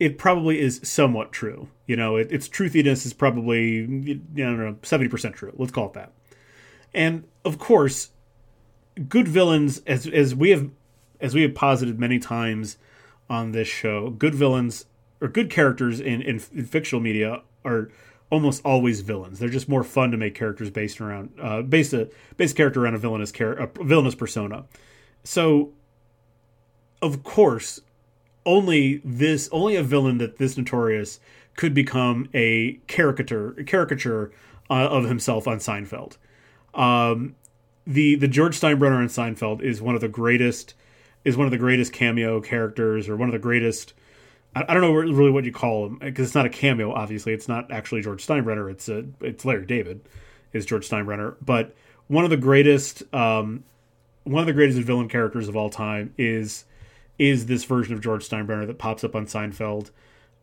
it 0.01 0.19
probably 0.19 0.61
is 0.61 0.81
somewhat 0.83 1.33
true. 1.33 1.69
You 1.87 1.97
know, 1.97 2.17
it, 2.17 2.33
its 2.33 2.49
truthiness 2.49 3.07
is 3.07 3.13
probably 3.13 3.79
you 3.79 4.21
know 4.35 4.77
seventy 4.83 5.09
percent 5.09 5.35
true. 5.35 5.53
Let's 5.57 5.73
call 5.73 5.87
it 5.87 5.93
that. 5.95 6.13
And 6.93 7.25
of 7.45 7.59
course, 7.59 8.11
good 9.09 9.29
villains, 9.29 9.79
as 9.87 10.07
as 10.07 10.35
we 10.35 10.51
have 10.51 10.71
as 11.21 11.35
we 11.35 11.43
have 11.43 11.55
posited 11.55 11.99
many 11.99 12.19
times 12.19 12.77
on 13.31 13.53
this 13.53 13.69
show, 13.69 14.11
good 14.11 14.35
villains 14.35 14.87
or 15.21 15.29
good 15.29 15.51
characters 15.51 16.01
in, 16.01 16.21
in, 16.21 16.41
in 16.53 16.67
fictional 16.67 17.01
media 17.01 17.43
are 17.65 17.91
almost 18.31 18.61
always 18.65 19.01
villains. 19.01 19.39
They're 19.39 19.49
just 19.49 19.69
more 19.69 19.85
fun 19.85 20.11
to 20.11 20.17
make 20.17 20.35
characters 20.35 20.71
based 20.71 21.01
around 21.01 21.31
uh, 21.41 21.63
based 21.63 21.93
a 21.93 22.11
based 22.37 22.57
character 22.57 22.83
around 22.83 22.95
a 22.95 22.99
villainous 22.99 23.33
char- 23.33 23.55
a 23.55 23.67
villainous 23.85 24.15
persona. 24.15 24.65
So, 25.25 25.73
of 27.03 27.23
course, 27.25 27.81
only 28.47 29.01
this 29.05 29.49
only 29.51 29.77
a 29.77 29.83
villain 29.83 30.19
that 30.19 30.39
this 30.39 30.57
notorious 30.57 31.19
could 31.57 31.75
become 31.75 32.29
a 32.35 32.75
caricature 32.87 33.53
a 33.59 33.65
caricature 33.65 34.31
uh, 34.71 34.89
of 34.89 35.05
himself 35.05 35.49
on 35.49 35.59
Seinfeld. 35.59 36.17
Um, 36.75 37.37
the 37.87 38.17
the 38.17 38.29
George 38.29 38.59
Steinbrenner 38.59 38.99
on 38.99 39.09
Seinfeld 39.09 39.63
is 39.63 39.81
one 39.81 39.95
of 39.95 40.01
the 40.01 40.09
greatest 40.09 40.75
is 41.25 41.37
one 41.37 41.47
of 41.47 41.51
the 41.51 41.59
greatest 41.59 41.93
cameo 41.93 42.41
characters 42.41 43.09
or 43.09 43.17
one 43.17 43.29
of 43.29 43.33
the 43.33 43.39
greatest. 43.39 43.95
I, 44.55 44.65
I 44.69 44.75
don't 44.75 44.83
know 44.83 44.93
really 44.93 45.31
what 45.31 45.45
you 45.45 45.53
call 45.53 45.87
him 45.87 45.99
because 45.99 46.27
it's 46.27 46.35
not 46.35 46.47
a 46.47 46.51
cameo. 46.51 46.93
Obviously, 46.93 47.33
it's 47.33 47.49
not 47.49 47.71
actually 47.73 48.03
George 48.03 48.27
Steinbrenner. 48.27 48.71
It's 48.71 48.89
a 48.89 49.05
it's 49.21 49.45
Larry 49.45 49.67
David 49.67 50.01
is 50.53 50.67
George 50.67 50.89
Steinbrenner, 50.89 51.37
but 51.45 51.75
one 52.09 52.25
of 52.25 52.31
the 52.31 52.37
greatest 52.37 53.03
um, 53.15 53.65
one 54.25 54.41
of 54.41 54.47
the 54.47 54.53
greatest 54.53 54.79
villain 54.81 55.09
characters 55.09 55.49
of 55.49 55.57
all 55.57 55.71
time 55.71 56.13
is 56.19 56.65
is 57.19 57.47
this 57.47 57.65
version 57.65 57.95
of 57.95 58.01
George 58.01 58.29
Steinbrenner 58.29 58.67
that 58.67 58.79
pops 58.79 59.05
up 59.05 59.15
on 59.15 59.27
Seinfeld. 59.27 59.91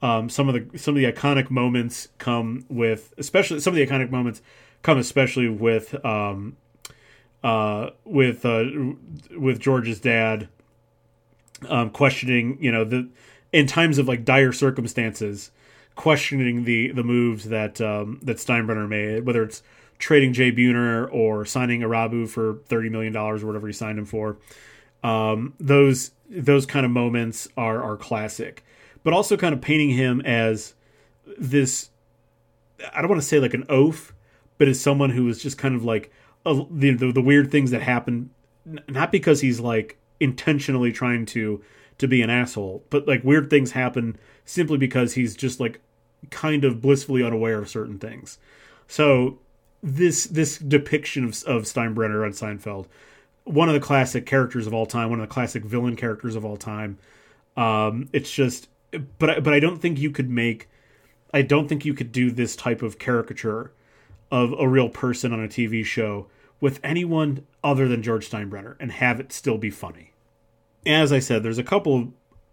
Um, 0.02 0.30
some 0.30 0.48
of 0.48 0.56
the 0.56 0.80
some 0.80 0.96
of 0.96 1.02
the 1.02 1.12
iconic 1.12 1.50
moments 1.50 2.08
come 2.18 2.66
with, 2.70 3.14
especially 3.18 3.60
some 3.60 3.74
of 3.74 3.76
the 3.76 3.86
iconic 3.86 4.10
moments 4.10 4.42
come 4.82 4.98
especially 4.98 5.50
with 5.50 6.04
um, 6.06 6.56
uh, 7.44 7.90
with 8.06 8.46
uh, 8.46 8.66
with 9.38 9.60
George's 9.60 10.00
dad 10.00 10.48
um, 11.70 11.90
questioning, 11.90 12.58
you 12.60 12.72
know, 12.72 12.84
the 12.84 13.10
in 13.52 13.68
times 13.68 13.98
of 13.98 14.08
like 14.08 14.26
dire 14.26 14.52
circumstances, 14.52 15.52
questioning 15.96 16.64
the 16.64 16.92
the 16.92 17.04
moves 17.04 17.46
that 17.50 17.82
um, 17.82 18.20
that 18.24 18.38
Steinbrenner 18.38 18.88
made, 18.88 19.26
whether 19.26 19.44
it's 19.44 19.62
trading 20.02 20.34
Jay 20.34 20.52
Buhner 20.52 21.08
or 21.14 21.46
signing 21.46 21.82
Irabu 21.82 22.28
for 22.28 22.56
thirty 22.66 22.90
million 22.90 23.14
dollars 23.14 23.44
or 23.44 23.48
whatever 23.48 23.68
he 23.68 23.74
signed 23.74 23.98
him 23.98 24.06
for. 24.06 24.38
Um, 25.04 25.54
those 25.60 26.12
those 26.30 26.66
kind 26.66 26.86
of 26.86 26.92
moments 26.92 27.48
are 27.56 27.82
are 27.82 27.96
classic, 27.96 28.66
but 29.04 29.14
also 29.14 29.38
kind 29.38 29.54
of 29.54 29.62
painting 29.62 29.92
him 29.92 30.20
as 30.22 30.74
this. 31.38 31.92
I 32.94 33.02
don't 33.02 33.10
want 33.10 33.22
to 33.22 33.28
say 33.28 33.40
like 33.40 33.54
an 33.54 33.66
oaf, 33.70 34.14
but 34.58 34.68
as 34.68 34.82
someone 34.82 35.12
who 35.12 35.28
is 35.30 35.42
just 35.42 35.58
kind 35.58 35.76
of 35.76 35.86
like 35.86 36.12
a, 36.46 36.66
the, 36.70 36.92
the 36.92 37.12
the 37.14 37.22
weird 37.22 37.52
things 37.52 37.72
that 37.72 37.84
happen, 37.84 38.32
not 38.90 39.12
because 39.12 39.42
he's 39.42 39.60
like 39.60 39.98
intentionally 40.20 40.92
trying 40.92 41.26
to 41.28 41.64
to 42.00 42.08
be 42.08 42.24
an 42.24 42.32
asshole, 42.32 42.84
but 42.90 43.08
like 43.08 43.24
weird 43.24 43.50
things 43.52 43.72
happen 43.72 44.18
simply 44.46 44.78
because 44.78 45.14
he's 45.14 45.36
just 45.36 45.60
like 45.60 45.80
kind 46.32 46.64
of 46.64 46.82
blissfully 46.82 47.24
unaware 47.24 47.60
of 47.60 47.70
certain 47.70 48.00
things. 48.00 48.40
So 48.88 49.38
this 49.84 50.26
this 50.26 50.58
depiction 50.58 51.24
of, 51.24 51.44
of 51.44 51.64
Steinbrenner 51.64 52.26
on 52.26 52.32
Seinfeld, 52.32 52.88
one 53.44 53.68
of 53.68 53.74
the 53.74 53.80
classic 53.80 54.26
characters 54.26 54.68
of 54.68 54.74
all 54.74 54.86
time, 54.86 55.10
one 55.10 55.20
of 55.20 55.28
the 55.28 55.34
classic 55.34 55.64
villain 55.64 55.96
characters 55.96 56.36
of 56.36 56.46
all 56.46 56.58
time. 56.58 56.98
Um, 57.58 58.10
it's 58.14 58.32
just, 58.32 58.70
but 59.20 59.30
I, 59.30 59.40
but 59.40 59.54
I 59.54 59.60
don't 59.60 59.80
think 59.80 60.00
you 60.00 60.12
could 60.12 60.30
make, 60.30 60.70
I 61.34 61.42
don't 61.42 61.68
think 61.68 61.86
you 61.86 61.94
could 61.94 62.12
do 62.12 62.32
this 62.32 62.56
type 62.56 62.82
of 62.82 63.00
caricature 63.00 63.72
of 64.32 64.54
a 64.58 64.68
real 64.68 64.90
person 64.90 65.34
on 65.34 65.44
a 65.44 65.48
TV 65.48 65.84
show 65.84 66.28
with 66.60 66.80
anyone 66.84 67.46
other 67.64 67.88
than 67.88 68.04
George 68.04 68.30
Steinbrenner 68.30 68.76
and 68.80 68.92
have 68.94 69.20
it 69.20 69.34
still 69.34 69.58
be 69.58 69.70
funny. 69.70 70.14
As 70.86 71.12
I 71.12 71.20
said, 71.20 71.44
there's 71.44 71.58
a 71.58 71.64
couple 71.64 71.96
of 71.96 72.08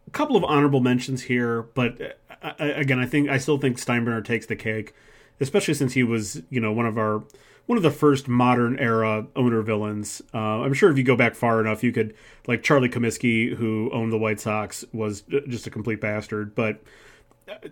a 0.07 0.11
couple 0.11 0.37
of 0.37 0.45
honorable 0.45 0.81
mentions 0.81 1.25
here, 1.25 1.63
but 1.63 2.19
uh, 2.43 2.53
again, 2.59 2.99
I 2.99 3.05
think 3.05 3.29
I 3.29 3.37
still 3.37 3.59
think 3.59 3.77
Steinbrenner 3.77 4.25
takes 4.25 4.47
the 4.47 4.57
cake 4.57 4.95
especially 5.41 5.75
since 5.75 5.93
he 5.93 6.03
was, 6.03 6.43
you 6.51 6.61
know, 6.61 6.73
one 6.73 6.87
of 6.87 6.99
our 6.99 7.23
one 7.67 7.77
of 7.77 7.83
the 7.83 7.91
first 7.91 8.29
modern 8.29 8.79
era 8.79 9.27
owner 9.37 9.61
villains. 9.61 10.23
Uh, 10.33 10.63
I'm 10.63 10.73
sure 10.73 10.91
if 10.91 10.97
you 10.97 11.05
go 11.05 11.17
back 11.17 11.35
far 11.35 11.61
enough, 11.61 11.83
you 11.83 11.93
could 11.93 12.15
like 12.47 12.63
Charlie 12.63 12.89
Comiskey, 12.89 13.55
who 13.55 13.91
owned 13.93 14.11
the 14.11 14.19
White 14.19 14.41
Sox, 14.41 14.87
was 14.93 15.23
just 15.49 15.67
a 15.67 15.71
complete 15.71 16.01
bastard. 16.01 16.55
But 16.55 16.81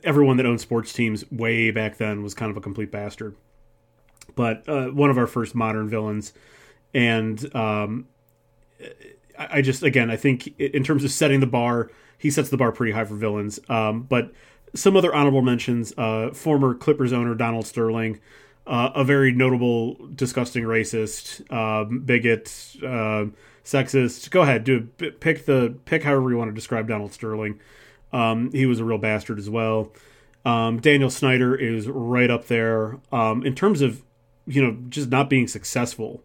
everyone 0.05 0.37
that 0.37 0.45
owned 0.45 0.61
sports 0.61 0.93
teams 0.93 1.25
way 1.31 1.71
back 1.71 1.97
then 1.97 2.23
was 2.23 2.35
kind 2.35 2.51
of 2.51 2.57
a 2.57 2.61
complete 2.61 2.91
bastard. 2.91 3.37
But 4.35 4.69
uh, 4.69 4.89
one 4.89 5.09
of 5.09 5.17
our 5.17 5.27
first 5.27 5.55
modern 5.55 5.89
villains, 5.89 6.35
and 6.93 7.55
um, 7.55 8.07
I 9.39 9.63
just 9.63 9.83
again 9.83 10.11
I 10.11 10.17
think 10.17 10.59
in 10.61 10.85
terms 10.85 11.05
of 11.05 11.11
setting 11.11 11.41
the 11.41 11.47
bar, 11.47 11.91
he 12.19 12.31
sets 12.31 12.51
the 12.51 12.57
bar 12.59 12.71
pretty 12.71 12.93
high 12.93 13.05
for 13.05 13.15
villains. 13.15 13.59
Um, 13.69 14.03
but 14.03 14.33
some 14.75 14.97
other 14.97 15.15
honorable 15.15 15.43
mentions: 15.43 15.93
uh, 15.97 16.31
former 16.33 16.75
Clippers 16.75 17.13
owner 17.13 17.35
Donald 17.35 17.67
Sterling, 17.67 18.21
uh, 18.67 18.91
a 18.95 19.05
very 19.05 19.33
notable, 19.33 19.95
disgusting 20.15 20.65
racist, 20.65 21.51
um, 21.53 22.01
bigot, 22.01 22.77
uh, 22.83 23.27
sexist. 23.65 24.31
Go 24.31 24.43
ahead, 24.43 24.65
do 24.65 24.83
pick 24.83 25.47
the 25.47 25.77
pick 25.85 26.03
however 26.03 26.31
you 26.31 26.37
want 26.37 26.51
to 26.51 26.55
describe 26.55 26.89
Donald 26.89 27.13
Sterling. 27.13 27.61
Um, 28.13 28.51
he 28.53 28.67
was 28.67 28.81
a 28.81 28.85
real 28.85 28.99
bastard 28.99 29.39
as 29.39 29.51
well. 29.51 29.93
Um, 30.45 30.81
Daniel 30.81 31.11
Snyder 31.11 31.57
is 31.57 31.89
right 31.89 32.31
up 32.31 32.47
there 32.47 32.99
um, 33.13 33.45
in 33.45 33.55
terms 33.55 33.83
of 33.83 34.03
you 34.47 34.63
know 34.63 34.77
just 34.89 35.11
not 35.11 35.31
being 35.31 35.49
successful. 35.49 36.25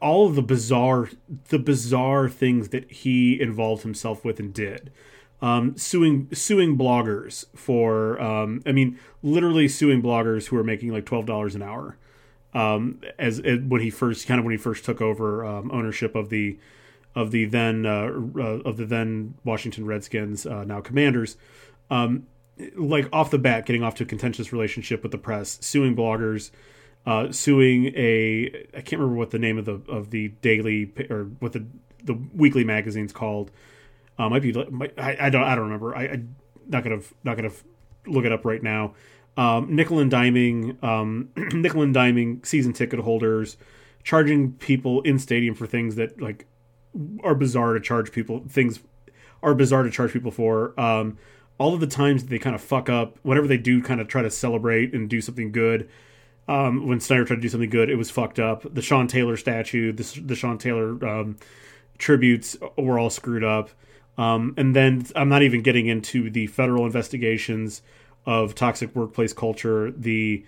All 0.00 0.26
of 0.26 0.34
the 0.34 0.42
bizarre, 0.42 1.08
the 1.48 1.58
bizarre 1.58 2.28
things 2.28 2.68
that 2.68 2.90
he 2.90 3.40
involved 3.40 3.82
himself 3.82 4.24
with 4.24 4.38
and 4.38 4.52
did 4.52 4.92
um, 5.42 5.76
suing 5.76 6.28
suing 6.32 6.76
bloggers 6.76 7.46
for 7.54 8.20
um, 8.20 8.62
I 8.66 8.72
mean 8.72 8.98
literally 9.22 9.68
suing 9.68 10.02
bloggers 10.02 10.46
who 10.46 10.56
are 10.56 10.64
making 10.64 10.92
like 10.92 11.06
twelve 11.06 11.26
dollars 11.26 11.54
an 11.54 11.62
hour 11.62 11.96
um, 12.52 13.00
as, 13.18 13.38
as, 13.40 13.60
when 13.60 13.80
he 13.80 13.90
first 13.90 14.26
kind 14.26 14.38
of 14.38 14.44
when 14.44 14.52
he 14.52 14.58
first 14.58 14.84
took 14.84 15.00
over 15.00 15.44
um, 15.44 15.70
ownership 15.70 16.14
of 16.14 16.30
the 16.30 16.58
of 17.14 17.30
the 17.30 17.44
then 17.44 17.86
uh, 17.86 18.10
uh, 18.36 18.60
of 18.64 18.76
the 18.76 18.84
then 18.84 19.34
Washington 19.44 19.86
Redskins, 19.86 20.46
uh, 20.46 20.64
now 20.64 20.80
Commanders, 20.80 21.36
um, 21.90 22.26
like 22.76 23.08
off 23.12 23.30
the 23.30 23.38
bat, 23.38 23.66
getting 23.66 23.82
off 23.82 23.94
to 23.96 24.04
a 24.04 24.06
contentious 24.06 24.52
relationship 24.52 25.02
with 25.02 25.12
the 25.12 25.18
press, 25.18 25.58
suing 25.60 25.96
bloggers, 25.96 26.50
uh, 27.06 27.32
suing 27.32 27.86
a 27.96 28.66
I 28.74 28.80
can't 28.80 29.00
remember 29.00 29.16
what 29.16 29.30
the 29.30 29.38
name 29.38 29.58
of 29.58 29.64
the 29.64 29.80
of 29.88 30.10
the 30.10 30.28
daily 30.42 30.92
or 31.08 31.24
what 31.40 31.52
the 31.52 31.66
the 32.02 32.18
weekly 32.34 32.64
magazine's 32.64 33.12
called. 33.12 33.50
Uh, 34.20 34.28
might 34.28 34.42
be 34.42 34.54
I, 34.98 35.16
I 35.18 35.30
don't 35.30 35.42
I 35.42 35.54
don't 35.54 35.64
remember. 35.64 35.96
I, 35.96 36.02
I 36.04 36.22
not 36.68 36.84
gonna 36.84 37.00
not 37.24 37.36
gonna 37.36 37.52
look 38.06 38.26
it 38.26 38.32
up 38.32 38.44
right 38.44 38.62
now. 38.62 38.92
Um, 39.38 39.74
nickel 39.74 39.98
and 39.98 40.12
diming, 40.12 40.82
um, 40.84 41.30
nickel 41.36 41.80
and 41.80 41.94
diming 41.94 42.44
season 42.44 42.74
ticket 42.74 43.00
holders, 43.00 43.56
charging 44.04 44.52
people 44.52 45.00
in 45.02 45.18
stadium 45.18 45.54
for 45.54 45.66
things 45.66 45.94
that 45.94 46.20
like 46.20 46.46
are 47.24 47.34
bizarre 47.34 47.72
to 47.72 47.80
charge 47.80 48.12
people. 48.12 48.44
Things 48.46 48.80
are 49.42 49.54
bizarre 49.54 49.84
to 49.84 49.90
charge 49.90 50.12
people 50.12 50.30
for. 50.30 50.78
Um, 50.78 51.16
all 51.56 51.72
of 51.72 51.80
the 51.80 51.86
times 51.86 52.24
they 52.24 52.38
kind 52.38 52.54
of 52.54 52.60
fuck 52.60 52.90
up, 52.90 53.18
whenever 53.22 53.46
they 53.46 53.56
do 53.56 53.82
kind 53.82 54.02
of 54.02 54.08
try 54.08 54.20
to 54.20 54.30
celebrate 54.30 54.92
and 54.92 55.08
do 55.08 55.22
something 55.22 55.50
good. 55.50 55.88
Um, 56.46 56.86
when 56.86 57.00
Snyder 57.00 57.24
tried 57.24 57.36
to 57.36 57.42
do 57.42 57.48
something 57.48 57.70
good, 57.70 57.88
it 57.88 57.96
was 57.96 58.10
fucked 58.10 58.38
up. 58.38 58.66
The 58.74 58.82
Sean 58.82 59.06
Taylor 59.06 59.38
statue, 59.38 59.92
the, 59.92 60.20
the 60.22 60.34
Sean 60.34 60.58
Taylor 60.58 61.02
um, 61.06 61.36
tributes 61.96 62.58
were 62.76 62.98
all 62.98 63.08
screwed 63.08 63.44
up. 63.44 63.70
Um, 64.18 64.54
and 64.56 64.76
then 64.76 65.06
I'm 65.16 65.28
not 65.28 65.42
even 65.42 65.62
getting 65.62 65.86
into 65.86 66.30
the 66.30 66.46
federal 66.48 66.84
investigations 66.84 67.82
of 68.26 68.54
toxic 68.54 68.94
workplace 68.94 69.32
culture, 69.32 69.90
the 69.90 70.44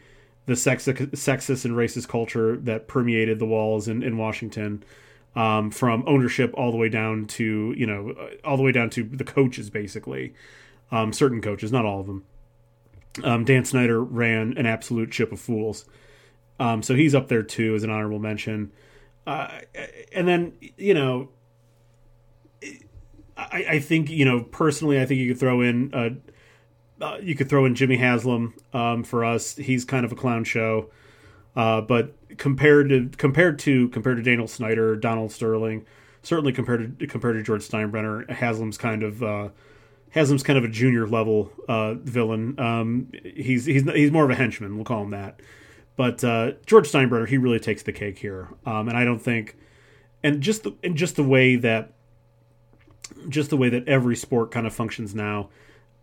the 0.46 0.55
sexist, 0.55 1.11
sexist 1.12 1.64
and 1.64 1.75
racist 1.75 2.09
culture 2.09 2.57
that 2.57 2.88
permeated 2.88 3.38
the 3.38 3.46
walls 3.46 3.87
in, 3.87 4.03
in 4.03 4.18
Washington, 4.18 4.83
um, 5.37 5.70
from 5.70 6.03
ownership 6.07 6.53
all 6.55 6.70
the 6.70 6.77
way 6.77 6.88
down 6.88 7.27
to 7.27 7.75
you 7.77 7.87
know 7.87 8.14
all 8.44 8.57
the 8.57 8.62
way 8.62 8.72
down 8.72 8.90
to 8.90 9.05
the 9.05 9.25
coaches, 9.25 9.70
basically, 9.70 10.35
um, 10.90 11.12
certain 11.12 11.40
coaches, 11.40 11.72
not 11.72 11.85
all 11.85 12.01
of 12.01 12.07
them. 12.07 12.25
Um, 13.22 13.44
Dan 13.44 13.64
Snyder 13.64 14.03
ran 14.03 14.57
an 14.57 14.66
absolute 14.66 15.12
ship 15.12 15.33
of 15.33 15.40
fools, 15.40 15.85
um, 16.59 16.83
so 16.83 16.94
he's 16.94 17.14
up 17.14 17.29
there 17.29 17.42
too 17.42 17.75
as 17.75 17.83
an 17.85 17.90
honorable 17.90 18.18
mention. 18.18 18.72
Uh, 19.27 19.61
and 20.12 20.27
then 20.27 20.53
you 20.77 20.94
know 20.94 21.29
I, 23.37 23.64
I, 23.71 23.79
think 23.81 24.11
you 24.11 24.25
know 24.25 24.42
personally, 24.42 25.01
I 25.01 25.07
think 25.07 25.21
you 25.21 25.29
could 25.29 25.40
throw 25.40 25.61
in 25.61 25.95
uh, 25.95 26.11
uh, 27.03 27.18
you 27.21 27.35
could 27.35 27.49
throw 27.49 27.64
in 27.64 27.75
Jimmy 27.75 27.97
Haslam 27.97 28.55
um, 28.73 29.05
for 29.05 29.25
us. 29.25 29.57
He's 29.57 29.85
kind 29.85 30.05
of 30.05 30.12
a 30.12 30.14
clown 30.14 30.45
show, 30.45 30.90
uh, 31.57 31.81
but 31.81 32.14
compared 32.38 32.88
to 32.90 33.09
compared 33.16 33.59
to 33.61 33.88
compared 33.88 34.18
to 34.18 34.23
Daniel 34.23 34.47
Snyder, 34.47 34.97
Donald 34.97 35.33
Sterling, 35.33 35.85
certainly 36.23 36.53
compared 36.53 36.99
to 36.99 37.07
compared 37.07 37.37
to 37.37 37.42
George 37.42 37.68
Steinbrenner, 37.68 38.29
Haslam's 38.31 38.79
kind 38.79 39.03
of 39.03 39.23
uh, 39.23 39.49
Haslam's 40.11 40.42
kind 40.42 40.59
of 40.59 40.64
a 40.64 40.68
junior 40.68 41.07
level 41.07 41.51
uh, 41.68 41.95
villain. 41.95 42.59
Um, 42.61 43.11
he's 43.25 43.64
he's 43.64 43.90
he's 43.90 44.11
more 44.11 44.25
of 44.25 44.31
a 44.31 44.35
henchman. 44.35 44.77
We'll 44.77 44.85
call 44.85 45.03
him 45.03 45.11
that. 45.11 45.40
But 45.97 46.25
uh, 46.25 46.53
George 46.64 46.90
Steinbrenner, 46.90 47.29
he 47.29 47.37
really 47.37 47.61
takes 47.61 47.83
the 47.83 47.92
cake 47.92 48.18
here, 48.18 48.49
um, 48.64 48.88
and 48.88 48.97
I 48.97 49.05
don't 49.05 49.18
think, 49.18 49.57
and 50.23 50.40
just 50.40 50.62
the 50.62 50.75
and 50.83 50.97
just 50.97 51.16
the 51.16 51.25
way 51.25 51.57
that 51.57 51.92
just 53.29 53.51
the 53.51 53.57
way 53.57 53.68
that 53.68 53.87
every 53.88 54.16
sport 54.16 54.51
kind 54.51 54.66
of 54.66 54.75
functions 54.75 55.14
now, 55.14 55.51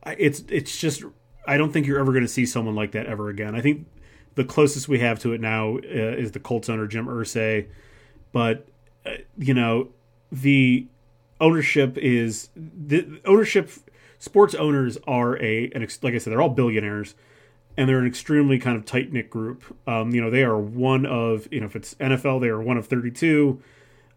it's 0.06 0.44
it's 0.50 0.78
just 0.78 1.04
I 1.46 1.58
don't 1.58 1.72
think 1.72 1.88
you're 1.88 2.00
ever 2.00 2.12
going 2.12 2.26
to 2.26 2.32
see 2.32 2.46
someone 2.46 2.76
like 2.76 2.92
that 2.92 3.06
ever 3.06 3.30
again. 3.30 3.56
I 3.56 3.62
think 3.62 3.88
the 4.36 4.44
closest 4.44 4.88
we 4.88 5.00
have 5.00 5.20
to 5.20 5.34
it 5.34 5.42
now 5.42 5.78
uh, 5.78 5.80
is 5.82 6.32
the 6.32 6.40
Colts 6.40 6.70
owner 6.70 6.88
Jim 6.88 7.08
Irsay, 7.08 7.68
but 8.32 8.68
uh, 9.06 9.16
you 9.38 9.54
know 9.54 9.90
the 10.32 10.88
ownership 11.42 11.98
is 11.98 12.50
the 12.56 13.20
ownership. 13.26 13.72
Sports 14.20 14.54
owners 14.54 14.98
are 15.08 15.42
a 15.42 15.72
an 15.72 15.88
like 16.02 16.14
I 16.14 16.18
said, 16.18 16.32
they're 16.32 16.42
all 16.42 16.50
billionaires, 16.50 17.16
and 17.78 17.88
they're 17.88 18.00
an 18.00 18.08
extremely 18.08 18.60
kind 18.60 18.78
of 18.78 18.86
tight 18.86 19.12
knit 19.12 19.30
group. 19.30 19.64
Um, 19.88 20.12
you 20.12 20.22
know, 20.22 20.30
they 20.30 20.44
are 20.44 20.58
one 20.58 21.06
of 21.06 21.48
you 21.52 21.62
know 21.62 21.66
if 21.66 21.76
it's 21.76 21.96
NFL, 21.96 22.42
they 22.42 22.50
are 22.50 22.62
one 22.62 22.78
of 22.78 22.88
thirty 22.88 23.12
two. 23.12 23.62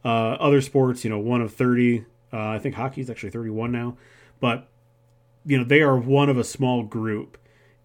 Uh, 0.04 0.34
other 0.40 0.60
sports, 0.60 1.04
you 1.04 1.10
know, 1.10 1.18
one 1.18 1.40
of 1.40 1.54
thirty. 1.54 2.04
Uh, 2.32 2.48
I 2.48 2.58
think 2.58 2.74
hockey 2.74 3.00
is 3.00 3.10
actually 3.10 3.30
31 3.30 3.72
now, 3.72 3.96
but 4.40 4.68
you 5.44 5.58
know 5.58 5.64
they 5.64 5.82
are 5.82 5.96
one 5.96 6.28
of 6.28 6.38
a 6.38 6.44
small 6.44 6.82
group, 6.82 7.36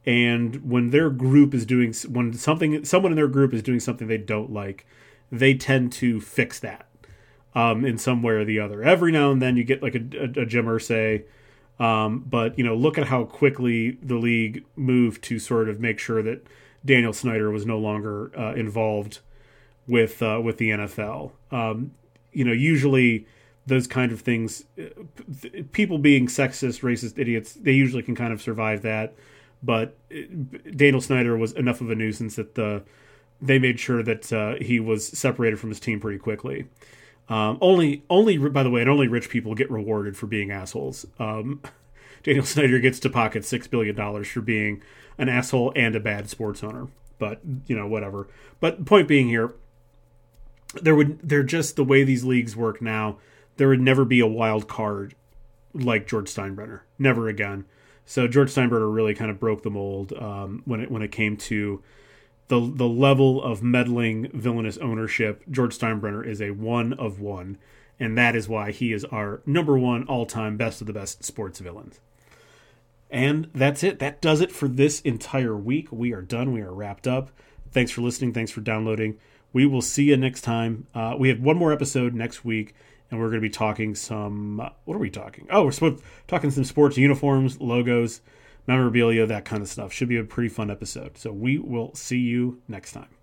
and 0.05 0.69
when 0.69 0.91
their 0.91 1.09
group 1.09 1.53
is 1.53 1.65
doing 1.65 1.93
when 2.09 2.33
something 2.33 2.85
someone 2.85 3.11
in 3.11 3.15
their 3.15 3.27
group 3.27 3.53
is 3.53 3.61
doing 3.61 3.79
something 3.79 4.07
they 4.07 4.17
don't 4.17 4.51
like, 4.51 4.85
they 5.31 5.53
tend 5.53 5.91
to 5.93 6.21
fix 6.21 6.59
that 6.59 6.87
um, 7.55 7.83
in 7.83 7.97
some 7.97 8.23
way 8.23 8.33
or 8.33 8.45
the 8.45 8.59
other. 8.59 8.83
Every 8.83 9.11
now 9.11 9.31
and 9.31 9.41
then 9.41 9.57
you 9.57 9.63
get 9.63 9.81
like 9.81 9.95
a, 9.95 10.03
a, 10.17 10.43
a 10.43 10.45
Jim 10.45 10.65
Irsay, 10.65 11.23
um, 11.79 12.23
but 12.27 12.57
you 12.57 12.63
know 12.63 12.75
look 12.75 12.97
at 12.97 13.07
how 13.07 13.25
quickly 13.25 13.97
the 14.01 14.15
league 14.15 14.63
moved 14.75 15.23
to 15.25 15.39
sort 15.39 15.67
of 15.67 15.79
make 15.79 15.99
sure 15.99 16.21
that 16.21 16.45
Daniel 16.85 17.13
Snyder 17.13 17.51
was 17.51 17.65
no 17.65 17.77
longer 17.77 18.31
uh, 18.37 18.53
involved 18.53 19.19
with 19.87 20.21
uh, 20.21 20.39
with 20.43 20.57
the 20.57 20.69
NFL. 20.69 21.31
Um, 21.51 21.91
you 22.31 22.45
know 22.45 22.53
usually 22.53 23.27
those 23.67 23.85
kind 23.85 24.11
of 24.11 24.21
things 24.21 24.63
people 25.73 25.97
being 25.97 26.27
sexist 26.27 26.81
racist 26.81 27.19
idiots 27.19 27.53
they 27.53 27.73
usually 27.73 28.01
can 28.01 28.15
kind 28.15 28.33
of 28.33 28.41
survive 28.41 28.81
that. 28.81 29.13
But 29.61 29.97
daniel 30.75 31.01
snyder 31.01 31.37
was 31.37 31.51
enough 31.53 31.81
of 31.81 31.89
a 31.89 31.95
nuisance 31.95 32.35
that 32.37 32.55
the 32.55 32.83
they 33.39 33.59
made 33.59 33.79
sure 33.79 34.01
that 34.01 34.33
uh, 34.33 34.55
he 34.55 34.79
was 34.79 35.07
separated 35.07 35.59
from 35.59 35.69
his 35.69 35.79
team 35.79 35.99
pretty 35.99 36.17
quickly. 36.17 36.67
Um, 37.29 37.57
only 37.61 38.03
only 38.09 38.37
by 38.37 38.63
the 38.63 38.69
way 38.69 38.81
and 38.81 38.89
only 38.89 39.07
rich 39.07 39.29
people 39.29 39.53
get 39.53 39.69
rewarded 39.69 40.15
for 40.15 40.27
being 40.27 40.49
assholes. 40.49 41.05
Um, 41.19 41.61
daniel 42.23 42.45
snyder 42.45 42.79
gets 42.79 42.99
to 43.01 43.09
pocket 43.09 43.45
six 43.45 43.67
billion 43.67 43.95
dollars 43.95 44.27
for 44.27 44.41
being 44.41 44.81
an 45.17 45.29
asshole 45.29 45.73
and 45.75 45.95
a 45.95 45.99
bad 45.99 46.29
sports 46.29 46.63
owner. 46.63 46.87
But 47.19 47.41
you 47.65 47.75
know 47.75 47.87
whatever. 47.87 48.29
But 48.59 48.85
point 48.85 49.07
being 49.07 49.27
here 49.27 49.53
there 50.81 50.95
would 50.95 51.19
they're 51.27 51.43
just 51.43 51.75
the 51.75 51.83
way 51.83 52.03
these 52.03 52.23
leagues 52.23 52.55
work 52.55 52.81
now 52.81 53.17
there 53.57 53.67
would 53.67 53.81
never 53.81 54.05
be 54.05 54.19
a 54.19 54.27
wild 54.27 54.67
card 54.67 55.15
like 55.73 56.07
George 56.07 56.33
Steinbrenner. 56.33 56.81
Never 56.97 57.27
again. 57.27 57.65
So 58.05 58.27
George 58.27 58.53
Steinbrenner 58.53 58.93
really 58.93 59.13
kind 59.13 59.29
of 59.29 59.39
broke 59.39 59.63
the 59.63 59.69
mold 59.69 60.13
um, 60.13 60.61
when 60.65 60.79
it 60.79 60.89
when 60.89 61.01
it 61.01 61.11
came 61.11 61.35
to 61.37 61.83
the 62.47 62.59
the 62.59 62.87
level 62.87 63.43
of 63.43 63.61
meddling 63.61 64.29
villainous 64.33 64.77
ownership. 64.77 65.43
George 65.51 65.77
Steinbrenner 65.77 66.25
is 66.25 66.41
a 66.41 66.51
one 66.51 66.93
of 66.93 67.19
one, 67.19 67.57
and 67.99 68.17
that 68.17 68.35
is 68.35 68.47
why 68.47 68.71
he 68.71 68.93
is 68.93 69.03
our 69.05 69.41
number 69.45 69.77
one 69.77 70.03
all 70.05 70.25
time 70.25 70.57
best 70.57 70.81
of 70.81 70.87
the 70.87 70.93
best 70.93 71.23
sports 71.23 71.59
villains. 71.59 71.99
And 73.09 73.49
that's 73.53 73.83
it. 73.83 73.99
That 73.99 74.21
does 74.21 74.41
it 74.41 74.51
for 74.51 74.67
this 74.67 75.01
entire 75.01 75.55
week. 75.55 75.91
We 75.91 76.13
are 76.13 76.21
done. 76.21 76.51
We 76.51 76.61
are 76.61 76.73
wrapped 76.73 77.07
up. 77.07 77.31
Thanks 77.71 77.91
for 77.91 78.01
listening. 78.01 78.33
Thanks 78.33 78.51
for 78.51 78.61
downloading. 78.61 79.17
We 79.53 79.65
will 79.65 79.81
see 79.81 80.05
you 80.05 80.17
next 80.17 80.41
time. 80.41 80.87
Uh, 80.93 81.15
we 81.17 81.29
have 81.29 81.39
one 81.39 81.57
more 81.57 81.71
episode 81.71 82.13
next 82.13 82.43
week 82.43 82.73
and 83.09 83.19
we're 83.19 83.27
going 83.27 83.41
to 83.41 83.47
be 83.47 83.49
talking 83.49 83.95
some. 83.95 84.57
What 84.85 84.95
are 84.95 84.99
we 84.99 85.09
talking? 85.09 85.47
Oh, 85.49 85.65
we're 85.65 85.95
talking 86.27 86.51
some 86.51 86.63
sports 86.63 86.97
uniforms, 86.97 87.59
logos, 87.59 88.21
memorabilia, 88.67 89.25
that 89.25 89.45
kind 89.45 89.61
of 89.61 89.69
stuff. 89.69 89.93
Should 89.93 90.09
be 90.09 90.17
a 90.17 90.23
pretty 90.23 90.49
fun 90.49 90.69
episode. 90.69 91.17
So 91.17 91.31
we 91.31 91.57
will 91.57 91.93
see 91.95 92.19
you 92.19 92.61
next 92.67 92.93
time. 92.93 93.16